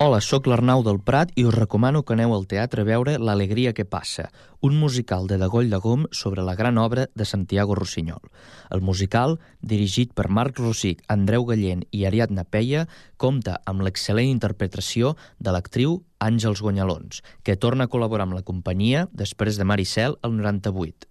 [0.00, 3.72] Hola, sóc l'Arnau del Prat i us recomano que aneu al teatre a veure L'alegria
[3.74, 4.28] que passa,
[4.62, 8.30] un musical de Degoll de Gom sobre la gran obra de Santiago Rossinyol.
[8.70, 12.86] El musical, dirigit per Marc Rosic, Andreu Gallent i Ariadna Peia,
[13.16, 19.08] compta amb l'excel·lent interpretació de l'actriu Àngels Guanyalons, que torna a col·laborar amb la companyia
[19.10, 21.10] després de Maricel el 98.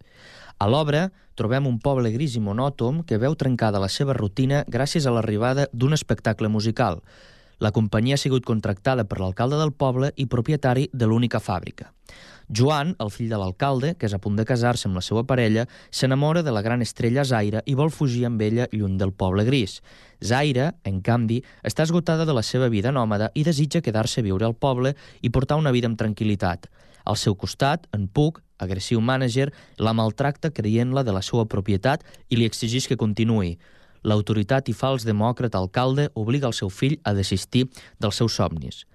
[0.64, 5.04] A l'obra trobem un poble gris i monòtom que veu trencada la seva rutina gràcies
[5.04, 7.04] a l'arribada d'un espectacle musical,
[7.60, 11.92] la companyia ha sigut contractada per l'alcalde del poble i propietari de l'única fàbrica.
[12.48, 15.66] Joan, el fill de l'alcalde, que és a punt de casar-se amb la seva parella,
[15.92, 19.82] s'enamora de la gran estrella Zaira i vol fugir amb ella lluny del poble gris.
[20.24, 24.48] Zaira, en canvi, està esgotada de la seva vida nòmada i desitja quedar-se a viure
[24.48, 26.70] al poble i portar una vida amb tranquil·litat.
[27.04, 32.40] Al seu costat, en Puc, agressiu mànager, la maltracta creient-la de la seva propietat i
[32.40, 33.58] li exigeix que continuï
[34.04, 37.68] l'autoritat i fals demòcrata alcalde obliga el seu fill a desistir
[38.00, 38.86] dels seus somnis.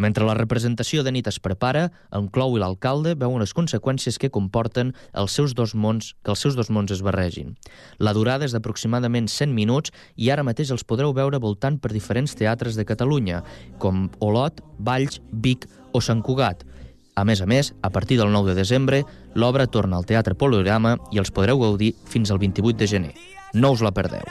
[0.00, 4.30] Mentre la representació de nit es prepara, en Clou i l'alcalde veuen les conseqüències que
[4.32, 7.56] comporten els seus dos mons, que els seus dos mons es barregin.
[7.98, 12.32] La durada és d'aproximadament 100 minuts i ara mateix els podreu veure voltant per diferents
[12.38, 13.42] teatres de Catalunya,
[13.78, 16.64] com Olot, Valls, Vic o Sant Cugat.
[17.20, 19.02] A més a més, a partir del 9 de desembre,
[19.34, 23.14] l'obra torna al Teatre Polorama i els podreu gaudir fins al 28 de gener.
[23.52, 24.22] No us la perdeu.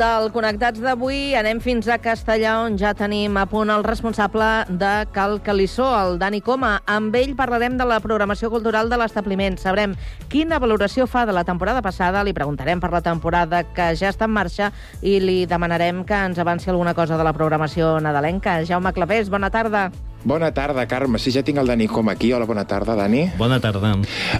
[0.00, 4.46] Del Connectats d'avui anem fins a Castellà, on ja tenim a punt el responsable
[4.80, 6.78] de Cal Calissó, el Dani Coma.
[6.88, 9.58] Amb ell parlarem de la programació cultural de l'establiment.
[9.60, 9.96] Sabrem
[10.32, 14.24] quina valoració fa de la temporada passada, li preguntarem per la temporada que ja està
[14.28, 14.70] en marxa
[15.02, 18.62] i li demanarem que ens avanci alguna cosa de la programació nadalenca.
[18.64, 19.90] Jaume Clavés, bona tarda.
[19.90, 20.09] Bona tarda,
[20.88, 21.18] Carme.
[21.18, 22.32] Sí, ja tinc el Dani com aquí.
[22.32, 23.30] Hola, bona tarda, Dani.
[23.38, 23.94] Bona tarda.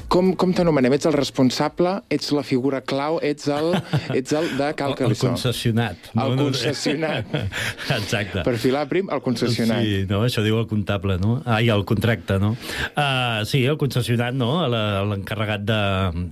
[0.08, 0.92] Com, com t'anomenem?
[0.92, 2.02] Ets el responsable?
[2.10, 3.18] Ets la figura clau?
[3.22, 3.74] Ets el,
[4.18, 6.10] ets el de Cal El, el concessionat.
[6.14, 7.26] El concessionat.
[7.98, 8.42] Exacte.
[8.44, 9.84] Per filar prim, el concessionat.
[9.84, 11.40] Sí, no, això diu el comptable, no?
[11.46, 12.52] Ai, el contracte, no?
[12.90, 14.50] Uh, sí, el concessionat, no?
[14.68, 15.80] L'encarregat de,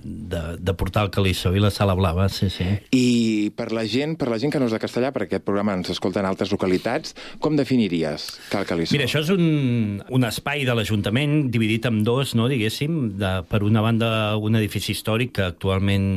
[0.03, 2.67] de, de portar el Calissó i la Sala Blava, sí, sí.
[2.95, 5.75] I per la gent per la gent que no és de castellà, perquè aquest programa
[5.77, 8.95] ens escolta en altres localitats, com definiries Cal Calissó?
[8.95, 13.61] Mira, això és un, un espai de l'Ajuntament dividit en dos, no, diguéssim, de, per
[13.65, 16.07] una banda un edifici històric que actualment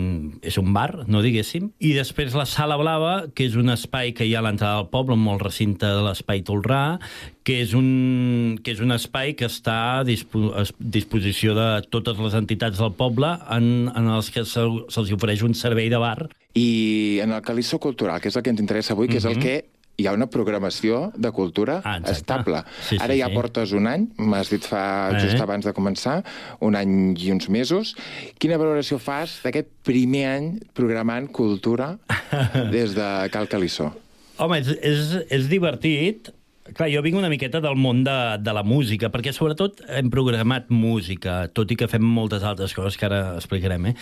[0.42, 4.26] és un bar, no diguéssim, i després la Sala Blava, que és un espai que
[4.26, 6.98] hi ha a l'entrada del poble, un molt recinte de l'espai Tolrà,
[7.42, 12.20] que és un, que és un espai que està a dispo, a disposició de totes
[12.22, 16.30] les entitats del poble en, en els que se'ls se ofereix un servei de bar.
[16.54, 19.40] I en el Calissó Cultural, que és el que ens interessa avui, que és el
[19.42, 19.56] que
[20.00, 22.12] hi ha una programació de cultura Ah, exacte.
[22.18, 22.62] estable.
[22.80, 23.34] Sí, sí, Ara ja sí.
[23.34, 25.20] portes un any, m'has dit fa Eh.
[25.20, 26.24] just abans de començar,
[26.60, 27.94] un any i uns mesos.
[28.38, 31.98] Quina valoració fas d'aquest primer any programant cultura
[32.72, 33.92] des de Cal Calissó?
[34.38, 36.32] Home, és, és, és divertit.
[36.72, 40.70] Clar, jo vinc una miqueta del món de, de la música, perquè sobretot hem programat
[40.70, 43.94] música, tot i que fem moltes altres coses que ara explicarem, eh?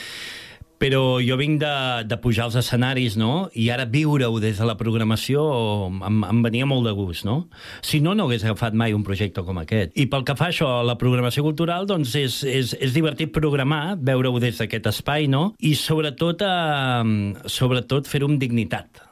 [0.80, 1.70] Però jo vinc de,
[2.08, 3.50] de pujar als escenaris, no?
[3.52, 5.42] I ara viure-ho des de la programació
[5.90, 7.50] em, em venia molt de gust, no?
[7.84, 9.92] Si no, no hagués agafat mai un projecte com aquest.
[10.00, 13.98] I pel que fa això a la programació cultural, doncs és, és, és divertit programar,
[14.00, 15.50] veure-ho des d'aquest espai, no?
[15.60, 19.02] I sobretot, eh, sobretot fer-ho amb dignitat.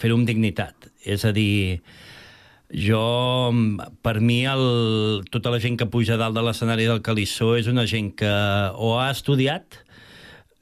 [0.00, 0.88] Fer-ho amb dignitat.
[1.04, 1.82] És a dir,
[2.72, 3.02] jo,
[4.00, 4.64] per mi, el,
[5.32, 8.32] tota la gent que puja dalt de l'escenari del Calissó és una gent que
[8.80, 9.82] o ha estudiat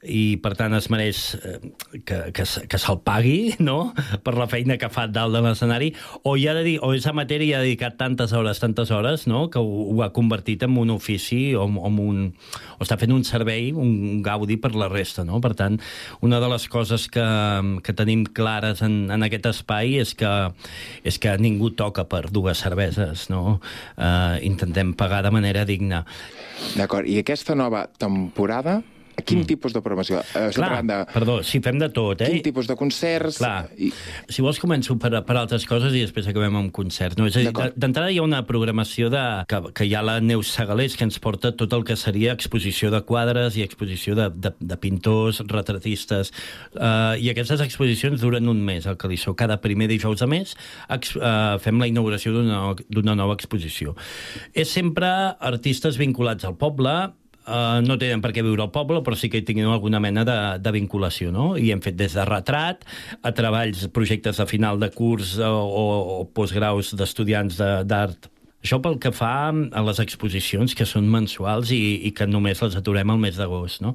[0.05, 1.57] i per tant es mereix eh,
[2.05, 3.93] que, que, que se'l pagui no?
[4.23, 5.89] per la feina que fa dalt de l'escenari
[6.21, 9.47] o, ja de dir, o és amateur i ha dedicat tantes hores, tantes hores no?
[9.49, 12.19] que ho, ho ha convertit en un ofici o, o, en un,
[12.77, 15.25] o està fent un servei, un gaudi per la resta.
[15.25, 15.39] No?
[15.41, 15.79] Per tant,
[16.21, 17.25] una de les coses que,
[17.83, 20.33] que tenim clares en, en aquest espai és que,
[21.07, 23.27] és que ningú toca per dues cerveses.
[23.33, 23.57] No?
[23.97, 26.03] Uh, intentem pagar de manera digna.
[26.77, 28.81] D'acord, i aquesta nova temporada,
[29.23, 29.47] quin mm.
[29.49, 30.21] tipus de programació?
[30.37, 30.97] Eh, Clar, de...
[31.09, 32.29] perdó, sí, fem de tot, eh?
[32.31, 33.39] Quin tipus de concerts?
[33.41, 33.69] Clar.
[33.77, 33.89] I...
[34.29, 37.17] Si vols començo per, per altres coses i després acabem amb concerts.
[37.19, 37.27] No?
[37.29, 40.51] És a dir, d'entrada hi ha una programació de, que, que hi ha la Neus
[40.53, 44.53] Segalés que ens porta tot el que seria exposició de quadres i exposició de, de,
[44.59, 46.33] de pintors, retratistes,
[46.77, 49.35] uh, i aquestes exposicions duren un mes al Calissó.
[49.37, 50.55] Cada primer dijous de mes
[50.93, 53.97] ex, uh, fem la inauguració d'una nova exposició.
[54.53, 55.09] És sempre
[55.39, 56.93] artistes vinculats al poble,
[57.47, 60.25] Uh, no tenen per què viure al poble, però sí que hi tinguin alguna mena
[60.27, 61.53] de, de vinculació, no?
[61.55, 62.83] I hem fet des de retrat
[63.23, 65.85] a treballs, projectes de final de curs o, o,
[66.17, 68.27] o postgraus d'estudiants de- d'art
[68.57, 71.79] això pel que fa a les exposicions, que són mensuals i,
[72.09, 73.79] i que només les aturem al mes d'agost.
[73.85, 73.93] No?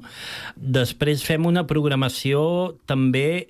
[0.57, 2.41] Després fem una programació
[2.89, 3.45] també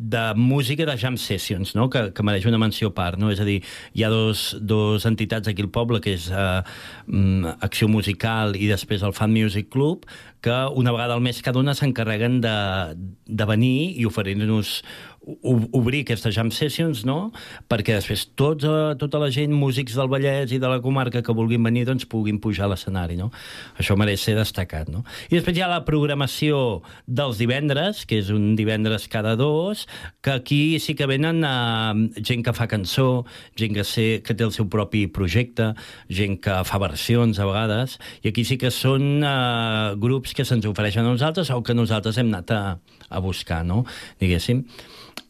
[0.00, 1.90] de música de jam sessions, no?
[1.92, 3.20] que, que mereix una menció a part.
[3.20, 3.28] No?
[3.30, 3.58] És a dir,
[3.92, 6.64] hi ha dos, dos entitats aquí al poble, que és uh,
[7.60, 10.08] Acció Musical i després el Fan Music Club,
[10.40, 12.56] que una vegada al mes cada una s'encarreguen de,
[13.28, 14.80] de venir i oferir-nos
[15.42, 17.30] obrir aquestes jam sessions, no?
[17.70, 21.34] perquè després tots, eh, tota la gent, músics del Vallès i de la comarca que
[21.36, 23.18] vulguin venir, doncs puguin pujar a l'escenari.
[23.20, 23.30] No?
[23.80, 24.90] Això mereix ser destacat.
[24.92, 25.04] No?
[25.28, 29.86] I després hi ha la programació dels divendres, que és un divendres cada dos,
[30.22, 33.24] que aquí sí que venen eh, gent que fa cançó,
[33.58, 35.72] gent que, sé, que té el seu propi projecte,
[36.10, 40.68] gent que fa versions a vegades, i aquí sí que són eh, grups que se'ns
[40.68, 42.62] ofereixen a nosaltres o que nosaltres hem anat a,
[43.10, 43.84] a buscar, no?
[44.20, 44.64] diguéssim.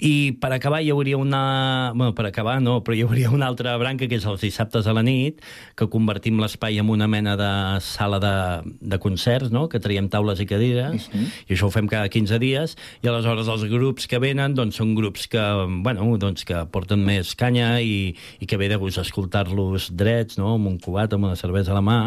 [0.01, 1.93] I per acabar hi hauria una...
[1.95, 4.95] Bueno, per acabar no, però hi hauria una altra branca que és els dissabtes a
[4.97, 5.43] la nit,
[5.76, 7.51] que convertim l'espai en una mena de
[7.85, 8.33] sala de,
[8.81, 9.66] de concerts, no?
[9.68, 11.26] que traiem taules i cadires, Mhm.
[11.49, 14.95] i això ho fem cada 15 dies, i aleshores els grups que venen doncs, són
[14.97, 15.43] grups que,
[15.85, 20.55] bueno, doncs, que porten més canya i, i que ve de gust escoltar-los drets, no?
[20.57, 21.99] amb un cubat, amb una cervesa a la mà,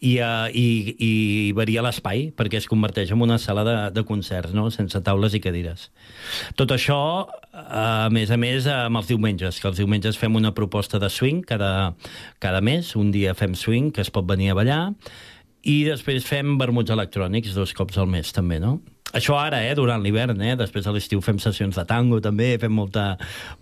[0.00, 1.12] i, uh, i, i
[1.56, 4.70] varia l'espai, perquè es converteix en una sala de, de concerts, no?
[4.70, 5.90] sense taules i cadires.
[6.56, 6.96] Tot això,
[7.52, 11.44] a més a més, amb els diumenges, que els diumenges fem una proposta de swing
[11.46, 11.94] cada,
[12.42, 14.80] cada mes, un dia fem swing, que es pot venir a ballar,
[15.66, 18.78] i després fem vermuts electrònics dos cops al mes, també, no?
[19.16, 20.54] Això ara, eh, durant l'hivern, eh?
[20.60, 23.06] Després a l'estiu fem sessions de tango, també, fem molta,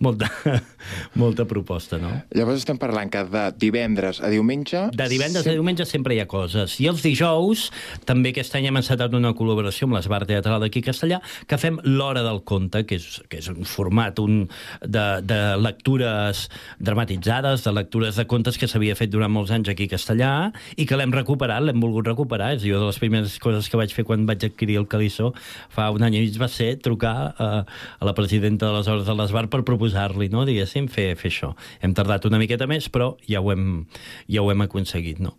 [0.03, 0.27] molta,
[1.21, 2.11] molta proposta, no?
[2.35, 4.89] Llavors estem parlant que de divendres a diumenge...
[4.95, 6.75] De divendres a diumenge sempre hi ha coses.
[6.83, 7.69] I els dijous,
[8.09, 12.25] també aquest any hem encetat una col·laboració amb l'Esbar Teatral d'aquí Castellà, que fem l'Hora
[12.25, 14.43] del Conte, que és, que és un format un,
[14.83, 16.45] de, de lectures
[16.83, 20.33] dramatitzades, de lectures de contes que s'havia fet durant molts anys aquí a Castellà
[20.75, 22.53] i que l'hem recuperat, l'hem volgut recuperar.
[22.57, 25.31] És jo de les primeres coses que vaig fer quan vaig adquirir el Calissó
[25.73, 29.05] fa un any i mig va ser trucar a, a la presidenta de les Hores
[29.07, 30.45] de l'Esbar per proposar-li, no?
[30.47, 31.53] diguéssim, fer, fer això.
[31.81, 33.85] Hem tardat una miqueta més, però ja ho hem,
[34.31, 35.21] ja ho hem aconseguit.
[35.23, 35.35] No?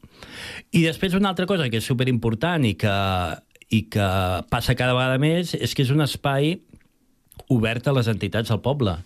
[0.73, 2.97] I després una altra cosa que és superimportant i que,
[3.71, 4.09] i que
[4.53, 6.57] passa cada vegada més és que és un espai
[7.53, 8.97] obert a les entitats del poble.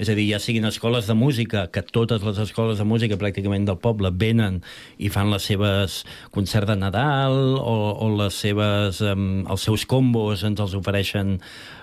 [0.00, 3.66] És a dir, ja siguin escoles de música, que totes les escoles de música pràcticament
[3.68, 4.60] del poble venen
[4.98, 6.00] i fan les seves
[6.34, 11.38] concerts de Nadal o, o les seves, um, els seus combos ens els ofereixen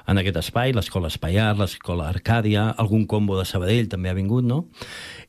[0.08, 4.64] en aquest espai, l'escola Espaiar, l'escola Arcàdia, algun combo de Sabadell també ha vingut, no?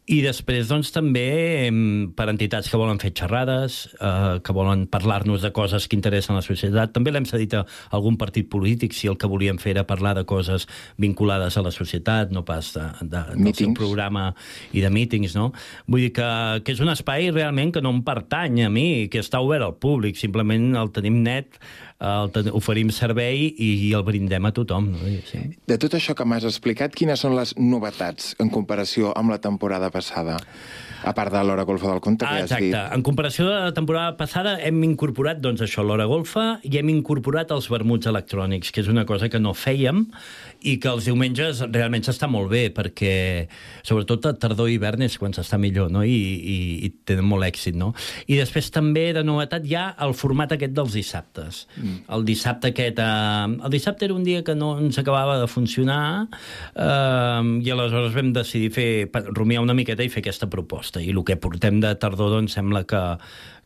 [0.09, 1.69] I després, doncs, també
[2.17, 6.39] per entitats que volen fer xerrades, eh, que volen parlar-nos de coses que interessen a
[6.39, 6.95] la societat.
[6.95, 10.25] També l'hem cedit a algun partit polític si el que volíem fer era parlar de
[10.25, 10.65] coses
[10.97, 14.31] vinculades a la societat, no pas de, de, del seu programa
[14.73, 15.51] i de mítings, no?
[15.87, 16.31] Vull dir que,
[16.65, 19.77] que és un espai realment que no em pertany a mi, que està obert al
[19.77, 21.61] públic, simplement el tenim net,
[21.99, 24.93] el ten oferim servei i, i el brindem a tothom.
[24.95, 24.99] No?
[25.27, 25.41] Sí.
[25.67, 29.91] De tot això que m'has explicat, quines són les novetats en comparació amb la temporada
[29.91, 30.37] passada?
[31.07, 32.65] A part de l'hora golfa del conte, que Ah, has exacte.
[32.67, 32.75] dit.
[32.75, 37.51] En comparació de la temporada passada hem incorporat, doncs, això, l'hora golfa i hem incorporat
[37.55, 40.07] els vermuts electrònics, que és una cosa que no fèiem
[40.67, 43.13] i que els diumenges realment s'està molt bé perquè,
[43.87, 46.03] sobretot a tardor i hivern és quan s'està millor, no?
[46.03, 46.57] I, i,
[46.87, 47.93] i tenen molt èxit, no?
[48.27, 51.65] I després també, de novetat, hi ha el format aquest dels dissabtes.
[51.79, 52.01] Mm.
[52.17, 53.03] El dissabte aquest...
[53.03, 56.01] Eh, el dissabte era un dia que no ens acabava de funcionar
[56.75, 58.89] eh, i aleshores vam decidir fer,
[59.35, 61.03] rumiar una miqueta i fer aquesta proposta.
[61.03, 63.05] I el que portem de tardor, doncs, sembla que,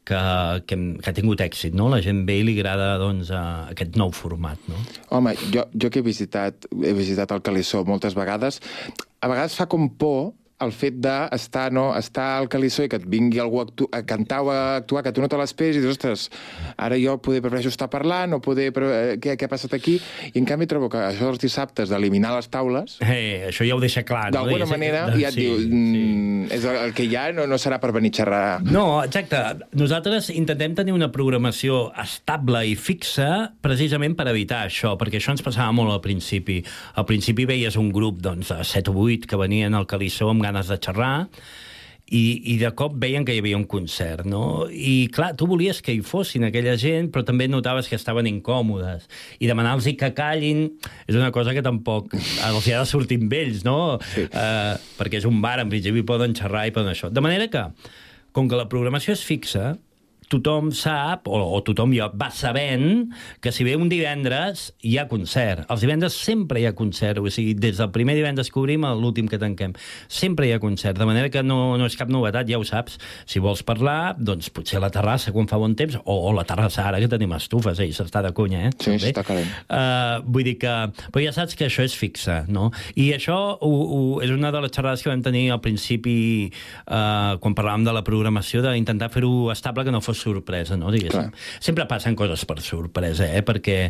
[0.08, 0.18] que,
[0.66, 1.88] que, que ha tingut èxit, no?
[1.92, 3.42] La gent ve i li agrada, doncs, a
[3.72, 4.80] aquest nou format, no?
[5.14, 8.60] Home, jo, jo que he visitat, he visitat el Calissó moltes vegades,
[9.22, 10.32] a vegades fa com por
[10.64, 13.66] el fet d'estar no, estar al Calissó i que et vingui algú a,
[13.98, 16.28] a cantar o a actuar, que tu no te l'esperis i dius, ostres,
[16.76, 18.70] ara jo poder prefereixo estar parlant o poder...
[18.72, 19.98] Però, eh, què, què ha passat aquí?
[20.32, 23.80] I en canvi trobo que això dels dissabtes d'eliminar les taules, Eh, això ja ho
[23.82, 24.38] deixa clar, no?
[24.40, 27.46] d'alguna manera que- ja et sí, diu, mm, és el, el que hi ha, no,
[27.48, 28.62] no serà per venir a xerrar.
[28.62, 29.38] No, exacte.
[29.72, 35.42] Nosaltres intentem tenir una programació estable i fixa precisament per evitar això, perquè això ens
[35.44, 36.60] passava molt al principi.
[37.00, 40.42] Al principi veies un grup doncs, de 7 o 8 que venien al Calissó amb
[40.44, 41.28] ganes de xerrar,
[42.12, 44.66] i, i de cop veien que hi havia un concert, no?
[44.68, 49.06] I, clar, tu volies que hi fossin aquella gent, però també notaves que estaven incòmodes.
[49.40, 50.66] I demanar-los que callin
[51.06, 53.78] és una cosa que tampoc els hi ha de sortir amb ells, no?
[54.12, 54.26] Sí.
[54.28, 57.08] Uh, perquè és un bar, en principi poden xerrar i poden això.
[57.08, 57.64] De manera que,
[58.36, 59.72] com que la programació és fixa,
[60.32, 63.12] tothom sap, o, o tothom ja va sabent,
[63.42, 65.66] que si ve un divendres hi ha concert.
[65.72, 68.94] Els divendres sempre hi ha concert, o sigui, des del primer divendres que obrim a
[68.96, 69.76] l'últim que tanquem.
[70.08, 72.98] Sempre hi ha concert, de manera que no, no és cap novetat, ja ho saps.
[73.28, 76.46] Si vols parlar, doncs potser a la terrassa quan fa bon temps, o, o la
[76.48, 78.72] terrassa ara que tenim estufes, eh, s'està de conya, eh?
[78.82, 79.50] Sí, està calent.
[79.68, 80.72] Uh, vull dir que...
[81.12, 82.70] Però ja saps que això és fixe, no?
[82.96, 86.16] I això ho, ho, és una de les xerrades que vam tenir al principi
[86.48, 90.92] uh, quan parlàvem de la programació, d'intentar fer-ho estable que no fos sorpresa, no?
[90.94, 91.32] Diguéssim.
[91.60, 93.42] Sempre passen coses per sorpresa, eh?
[93.46, 93.80] Perquè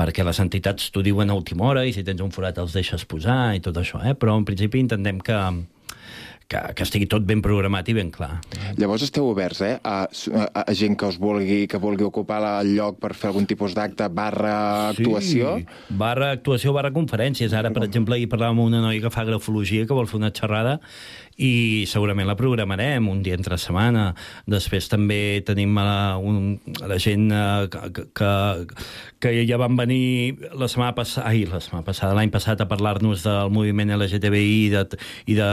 [0.00, 3.04] perquè les entitats t'ho diuen a última hora i si tens un forat els deixes
[3.10, 4.14] posar i tot això, eh?
[4.16, 5.36] però en principi intentem que,
[6.50, 8.32] que, que estigui tot ben programat i ben clar.
[8.80, 12.74] Llavors esteu oberts eh, a, a, a gent que us vulgui que vulgui ocupar el
[12.74, 15.56] lloc per fer algun tipus d'acte barra actuació?
[15.60, 17.54] Sí, barra actuació, barra conferències.
[17.54, 20.34] Ara, per exemple, ahir parlàvem amb una noia que fa grafologia, que vol fer una
[20.34, 20.80] xerrada,
[21.40, 24.10] i segurament la programarem un dia entre setmana.
[24.50, 28.32] Després també tenim la, un, la gent eh, que, que,
[29.22, 33.24] que ja van venir la setmana passada, ai, la setmana passada, l'any passat, a parlar-nos
[33.24, 34.84] del moviment LGTBI i de,
[35.30, 35.50] i de,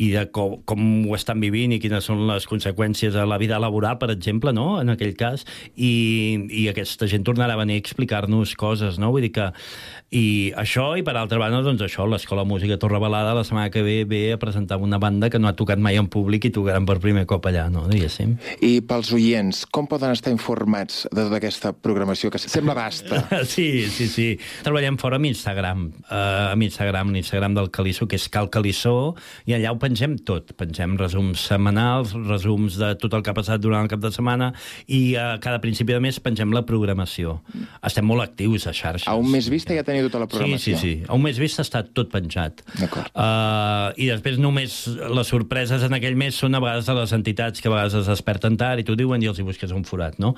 [0.00, 3.60] i de com, com ho estan vivint i quines són les conseqüències a la vida
[3.62, 4.80] laboral, per exemple, no?
[4.80, 9.12] en aquell cas, i, i aquesta gent tornarà a venir a explicar-nos coses, no?
[9.14, 9.50] Vull dir que...
[10.10, 14.00] I això, i per altra banda, doncs això, l'Escola Música Torrebalada la setmana que ve
[14.10, 16.96] ve a presentar una banda que no ha tocat mai en públic i tocaran per
[16.98, 17.84] primer cop allà, no?
[17.86, 18.32] Diguéssim.
[18.66, 23.22] I pels oients, com poden estar informats de tota aquesta programació que sembla vasta?
[23.50, 24.26] Sí, sí, sí.
[24.64, 29.14] Treballem fora amb Instagram, uh, amb Instagram, l'Instagram del Calissó, que és Cal Calissó,
[29.46, 30.50] i allà ho pengem pengem tot.
[30.58, 34.52] Pengem resums setmanals, resums de tot el que ha passat durant el cap de setmana
[34.88, 37.40] i a cada principi de mes pengem la programació.
[37.86, 39.06] Estem molt actius a xarxes.
[39.08, 40.76] A un mes vista ja teniu tota la Sí, programació.
[40.76, 41.04] sí, sí.
[41.08, 42.62] A un mes vist està tot penjat.
[42.78, 43.10] D'acord.
[43.14, 47.60] Uh, I després només les sorpreses en aquell mes són a vegades de les entitats
[47.60, 50.18] que a vegades es desperten tard i t'ho diuen i els hi busques un forat,
[50.18, 50.34] no?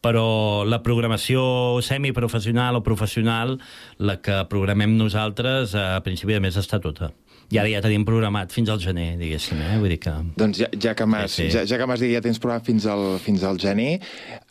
[0.00, 3.58] Però la programació semiprofessional o professional,
[3.98, 7.10] la que programem nosaltres, a principi de mes està tota.
[7.50, 9.78] I ara ja tenim programat fins al gener, diguéssim, eh?
[9.82, 10.12] Vull dir que...
[10.38, 11.56] Doncs ja, ja que m'has Sí, sí.
[11.56, 13.98] ja, ja que dit ja tens provat fins al, fins al gener,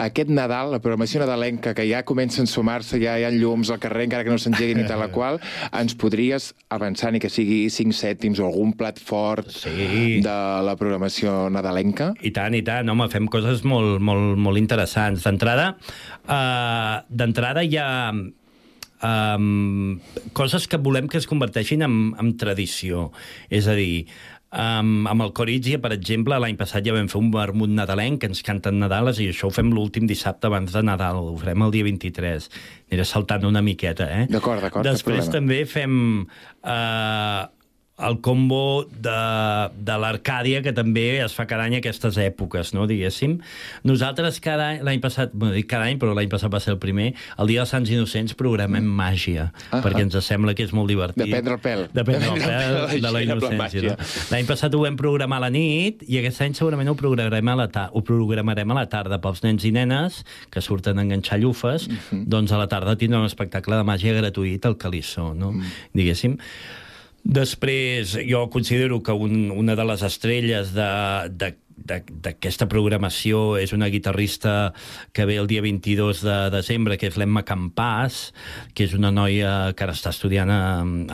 [0.04, 3.80] aquest Nadal, la programació nadalenca, que ja comença a sumar-se, ja hi ha llums al
[3.80, 5.40] carrer, encara que no s'engeguin i tal la qual,
[5.72, 10.20] ens podries avançar ni que sigui 5 cèntims o algun plat fort sí.
[10.26, 10.38] de
[10.68, 12.12] la programació nadalenca?
[12.20, 15.24] I tant, i tant, home, fem coses molt, molt, molt interessants.
[15.24, 15.72] D'entrada,
[16.28, 17.90] uh, d'entrada hi ha
[19.04, 20.00] um,
[20.34, 23.10] coses que volem que es converteixin en, en tradició.
[23.50, 24.06] És a dir,
[24.50, 28.30] Um, amb el Coritgia, per exemple, l'any passat ja vam fer un vermut nadalenc que
[28.32, 31.76] ens canten Nadales i això ho fem l'últim dissabte abans de Nadal, ho farem el
[31.76, 32.48] dia 23.
[32.90, 34.26] Aniré saltant una miqueta, eh?
[34.32, 35.94] D'acord, d'acord, Després també fem
[36.66, 37.46] uh,
[38.08, 39.16] el combo de,
[39.76, 43.38] de l'Arcàdia, que també es fa cada any aquestes èpoques, no, diguéssim.
[43.88, 46.80] Nosaltres cada any, l'any passat, bueno, dic cada any, però l'any passat va ser el
[46.82, 50.08] primer, el dia dels Sants Innocents programem màgia, Ah, perquè ah.
[50.08, 51.24] ens sembla que és molt divertit.
[51.26, 51.86] De prendre el pèl.
[51.94, 53.84] De prendre el pèl de la innocència.
[53.92, 54.10] No?
[54.32, 57.56] L'any passat ho vam programar a la nit i aquest any segurament ho programarem a
[57.60, 60.24] la, ta ho programarem a la tarda pels nens i nenes
[60.54, 62.26] que surten a enganxar llufes, Mhm.
[62.30, 65.52] doncs a la tarda tindrem un espectacle de màgia gratuït al Calissó, no?
[65.52, 65.64] Mm.
[65.94, 66.38] diguéssim.
[67.24, 70.92] Després, jo considero que un, una de les estrelles de,
[71.30, 71.54] de,
[71.90, 74.74] d'aquesta programació és una guitarrista
[75.14, 78.22] que ve el dia 22 de desembre, que és l'Emma Campàs,
[78.76, 80.62] que és una noia que ara està estudiant a,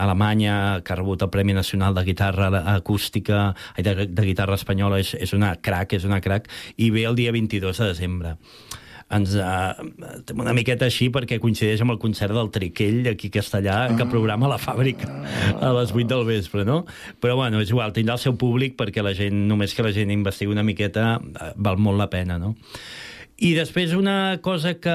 [0.06, 5.14] Alemanya, que ha rebut el Premi Nacional de Guitarra Acústica, de, de Guitarra Espanyola, és,
[5.14, 8.36] és una crac, és una crac, i ve el dia 22 de desembre
[9.14, 9.76] ens uh,
[10.34, 14.50] una miqueta així perquè coincideix amb el concert del Triquell aquí a Castellà, que programa
[14.50, 15.10] la fàbrica
[15.60, 16.82] a les 8 del vespre, no?
[17.22, 20.10] Però bueno, és igual, tindrà el seu públic perquè la gent, només que la gent
[20.14, 22.56] investigui una miqueta, eh, val molt la pena, no?
[23.36, 24.92] I després una cosa que,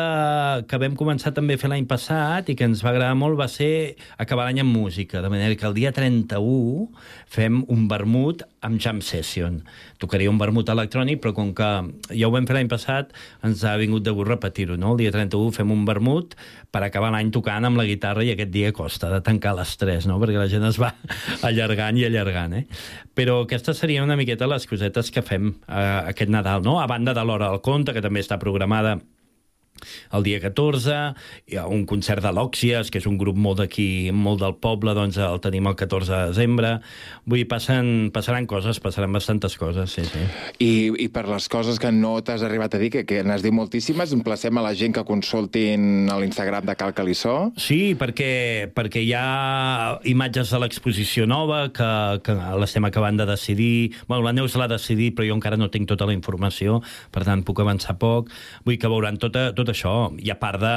[0.66, 3.46] que vam començar també a fer l'any passat i que ens va agradar molt va
[3.46, 6.88] ser acabar l'any amb música, de manera que el dia 31
[7.30, 9.60] fem un vermut amb jam session.
[10.02, 11.70] Tocaria un vermut electrònic, però com que
[12.14, 13.14] ja ho vam fer l'any passat,
[13.46, 14.94] ens ha vingut de gust repetir-ho, no?
[14.94, 16.36] El dia 31 fem un vermut
[16.72, 20.06] per acabar l'any tocant amb la guitarra i aquest dia costa de tancar les 3,
[20.12, 20.20] no?
[20.22, 20.94] Perquè la gent es va
[21.50, 22.66] allargant i allargant, eh?
[23.18, 26.78] Però aquestes serien una miqueta les cosetes que fem eh, aquest Nadal, no?
[26.82, 29.00] A banda de l'Hora del Conte, que també està programada
[30.14, 31.00] el dia 14,
[31.52, 34.96] hi ha un concert de l'Òxies, que és un grup molt d'aquí, molt del poble,
[34.98, 36.74] doncs el tenim el 14 de desembre.
[37.26, 40.26] Vull dir, passen, passaran coses, passaran bastantes coses, sí, sí.
[40.60, 40.72] I,
[41.06, 44.14] I per les coses que no t'has arribat a dir, que, que n'has dit moltíssimes,
[44.18, 47.36] emplacem a la gent que consultin a l'Instagram de Cal Calissó.
[47.60, 51.92] Sí, perquè, perquè hi ha imatges de l'exposició nova que,
[52.26, 53.94] que l'estem acabant de decidir.
[54.08, 56.80] Bueno, la Neus l'ha decidit, però jo encara no tinc tota la informació,
[57.14, 58.32] per tant puc avançar poc.
[58.66, 60.12] Vull que veuran tot, tot això.
[60.20, 60.76] I a part de...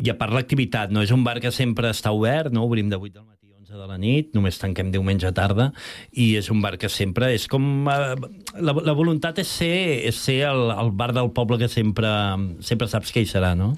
[0.00, 1.02] I a part l'activitat, no?
[1.02, 2.62] És un bar que sempre està obert, no?
[2.64, 5.66] Obrim de 8 del matí a 11 de la nit, només tanquem diumenge a tarda,
[6.14, 7.66] i és un bar que sempre és com...
[7.90, 8.30] Eh,
[8.62, 9.74] la, la voluntat és ser,
[10.08, 12.08] és ser el, el bar del poble que sempre,
[12.64, 13.72] sempre saps que hi serà, no?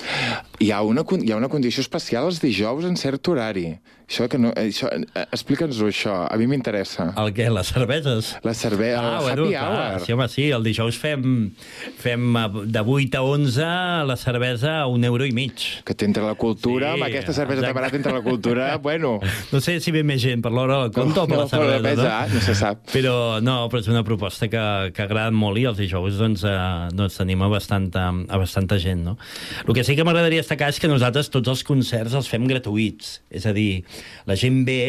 [0.60, 3.70] Hi ha, una, hi ha una condició especial els dijous en cert horari.
[4.12, 4.50] Això que no...
[4.52, 6.12] eh, Això, eh, Explica'ns-ho, això.
[6.28, 7.06] A mi m'interessa.
[7.16, 7.46] El què?
[7.48, 8.34] Les cerveses?
[8.44, 10.02] La cervesa, el happy hour.
[10.04, 11.22] Sí, home, sí, el dijous fem,
[12.02, 12.42] fem eh,
[12.74, 13.68] de 8 a 11
[14.10, 15.64] la cervesa a un euro i mig.
[15.88, 17.70] Que t'entra la cultura, Sí, amb aquesta cervesa exacte.
[17.72, 19.14] de barat entra la cultura, bueno...
[19.52, 21.62] No sé si ve més gent per l'hora del compte o per No, la per
[21.62, 22.84] la cervesa, mesa, no se sap.
[22.92, 26.58] Però no, però és una proposta que, que agrada molt i els dijous doncs, eh,
[26.92, 29.16] doncs tenim a bastanta, a bastanta gent, no?
[29.64, 33.22] El que sí que m'agradaria destacar és que nosaltres tots els concerts els fem gratuïts.
[33.32, 33.84] És a dir,
[34.28, 34.82] la gent ve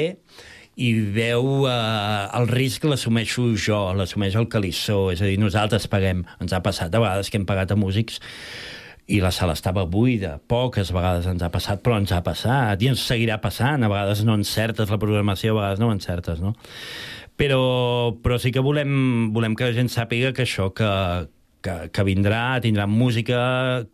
[0.76, 6.24] i veu eh, el risc l'assumeixo jo, l'assumeix el Calissó, és a dir, nosaltres paguem.
[6.41, 8.20] Ens ha passat a vegades que hem pagat a músics
[9.07, 10.38] i la sala estava buida.
[10.47, 12.82] Poques vegades ens ha passat, però ens ha passat.
[12.82, 13.84] I ens seguirà passant.
[13.84, 16.55] A vegades no encertes la programació, a vegades no encertes, no?
[17.38, 20.89] Però, però sí que volem, volem que la gent sàpiga que això, que,
[21.64, 23.39] que, que vindrà, tindrà música,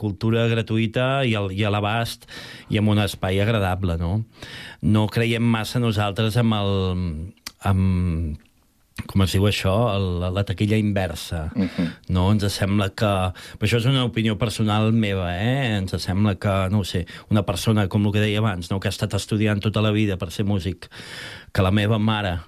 [0.02, 2.28] cultura gratuïta i, el, i a l'abast
[2.74, 4.24] i amb un espai agradable, no?
[4.82, 6.78] No creiem massa nosaltres amb el...
[7.70, 8.46] amb,
[9.08, 11.46] com es diu això, el, la taquilla inversa.
[11.56, 11.88] Uh -huh.
[12.10, 12.32] no?
[12.34, 13.06] Ens sembla que...
[13.60, 15.78] Però això és una opinió personal meva, eh?
[15.78, 18.80] Ens sembla que, no sé, una persona, com el que deia abans, no?
[18.80, 20.90] que ha estat estudiant tota la vida per ser músic,
[21.54, 22.40] que la meva mare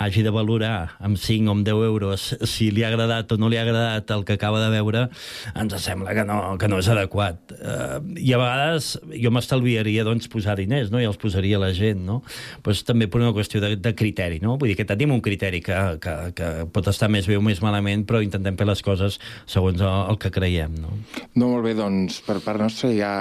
[0.00, 3.50] hagi de valorar amb 5 o amb 10 euros si li ha agradat o no
[3.52, 5.04] li ha agradat el que acaba de veure,
[5.52, 7.52] ens sembla que no, que no és adequat.
[7.60, 11.02] Uh, I a vegades jo m'estalviaria doncs, posar diners, no?
[11.02, 12.20] i els posaria la gent, no?
[12.64, 14.56] Pues, també per una qüestió de, de criteri, no?
[14.56, 17.60] Vull dir que tenim un criteri que, que, que pot estar més bé o més
[17.60, 20.96] malament, però intentem fer les coses segons el, el que creiem, no?
[21.34, 23.14] No, molt bé, doncs per part nostra ja...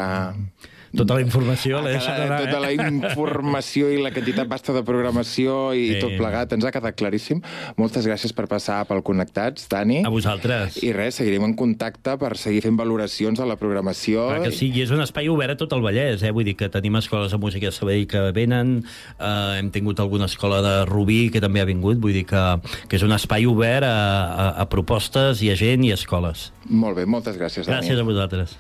[0.96, 2.62] Tota la informació Ha l'he deixat anar, Tota eh?
[2.64, 6.00] la informació i la quantitat vasta de programació i Sí.
[6.02, 7.42] tot plegat ens ha quedat claríssim.
[7.78, 10.04] Moltes gràcies per passar pel Connectats, Dani.
[10.06, 10.82] A vosaltres.
[10.84, 14.28] I res, seguirem en contacte per seguir fent valoracions de la programació.
[14.30, 16.32] Clar que sí, i és un espai obert a tot el Vallès, eh?
[16.32, 18.84] vull dir que tenim escoles de música a Sabadell que venen,
[19.20, 22.44] eh, hem tingut alguna escola de Rubí que també ha vingut, vull dir que,
[22.88, 26.52] que és un espai obert a, a, a propostes i a gent i a escoles.
[26.70, 27.80] Molt bé, moltes gràcies, Dani.
[27.82, 28.58] Gràcies a vosaltres.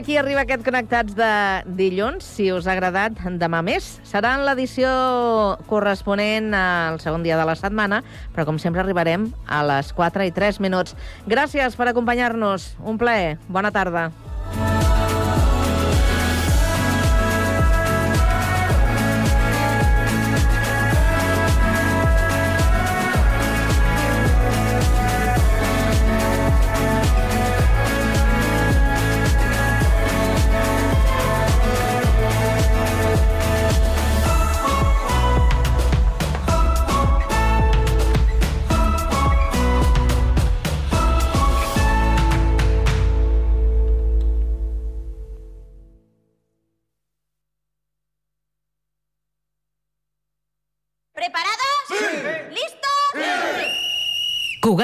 [0.00, 1.32] Aquí arriba aquest Connectats de
[1.76, 2.24] dilluns.
[2.24, 3.98] Si us ha agradat, demà més.
[4.08, 4.88] Serà en l'edició
[5.68, 8.00] corresponent al segon dia de la setmana,
[8.32, 10.96] però com sempre arribarem a les 4 i 3 minuts.
[11.28, 12.72] Gràcies per acompanyar-nos.
[12.80, 13.36] Un plaer.
[13.48, 14.08] Bona tarda.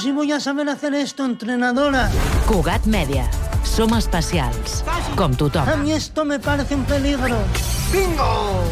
[0.00, 2.08] Si voy a saber hacer esto, entrenadora.
[2.46, 3.26] Cugat Mèdia.
[3.68, 4.80] Som especials.
[5.12, 5.68] Com tothom.
[5.68, 7.36] A mí esto me parece un peligro.
[7.92, 8.64] ¡Bingo!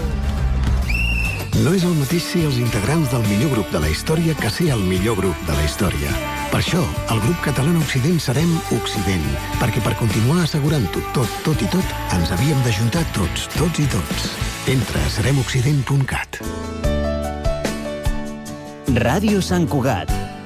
[1.60, 4.70] No és el mateix ser els integrants del millor grup de la història que ser
[4.72, 6.14] el millor grup de la història.
[6.48, 6.80] Per això,
[7.12, 8.48] el grup català Occident serem
[8.78, 9.28] Occident,
[9.60, 14.32] perquè per continuar assegurant-ho tot, tot i tot, ens havíem d'ajuntar tots, tots i tots.
[14.64, 16.40] Entra a seremoccident.cat.
[18.96, 20.37] Ràdio Sant Cugat.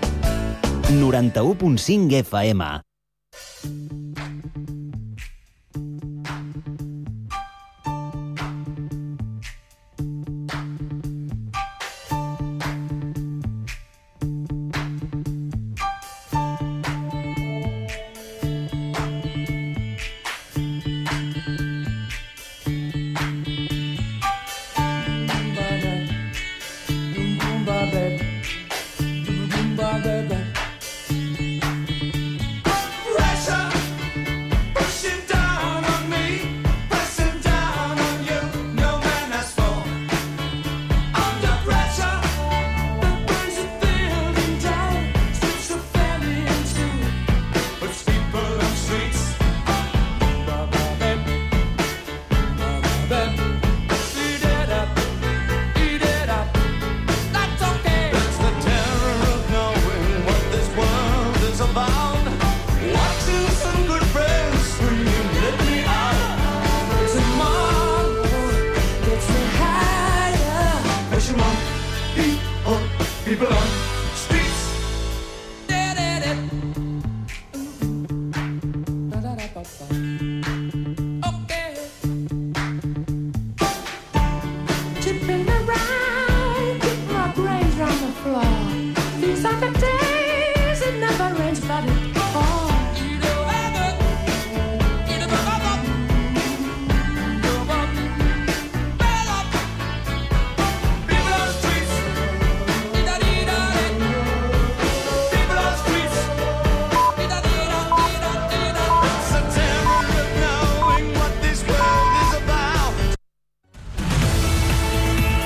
[0.89, 2.83] 91.5 FM.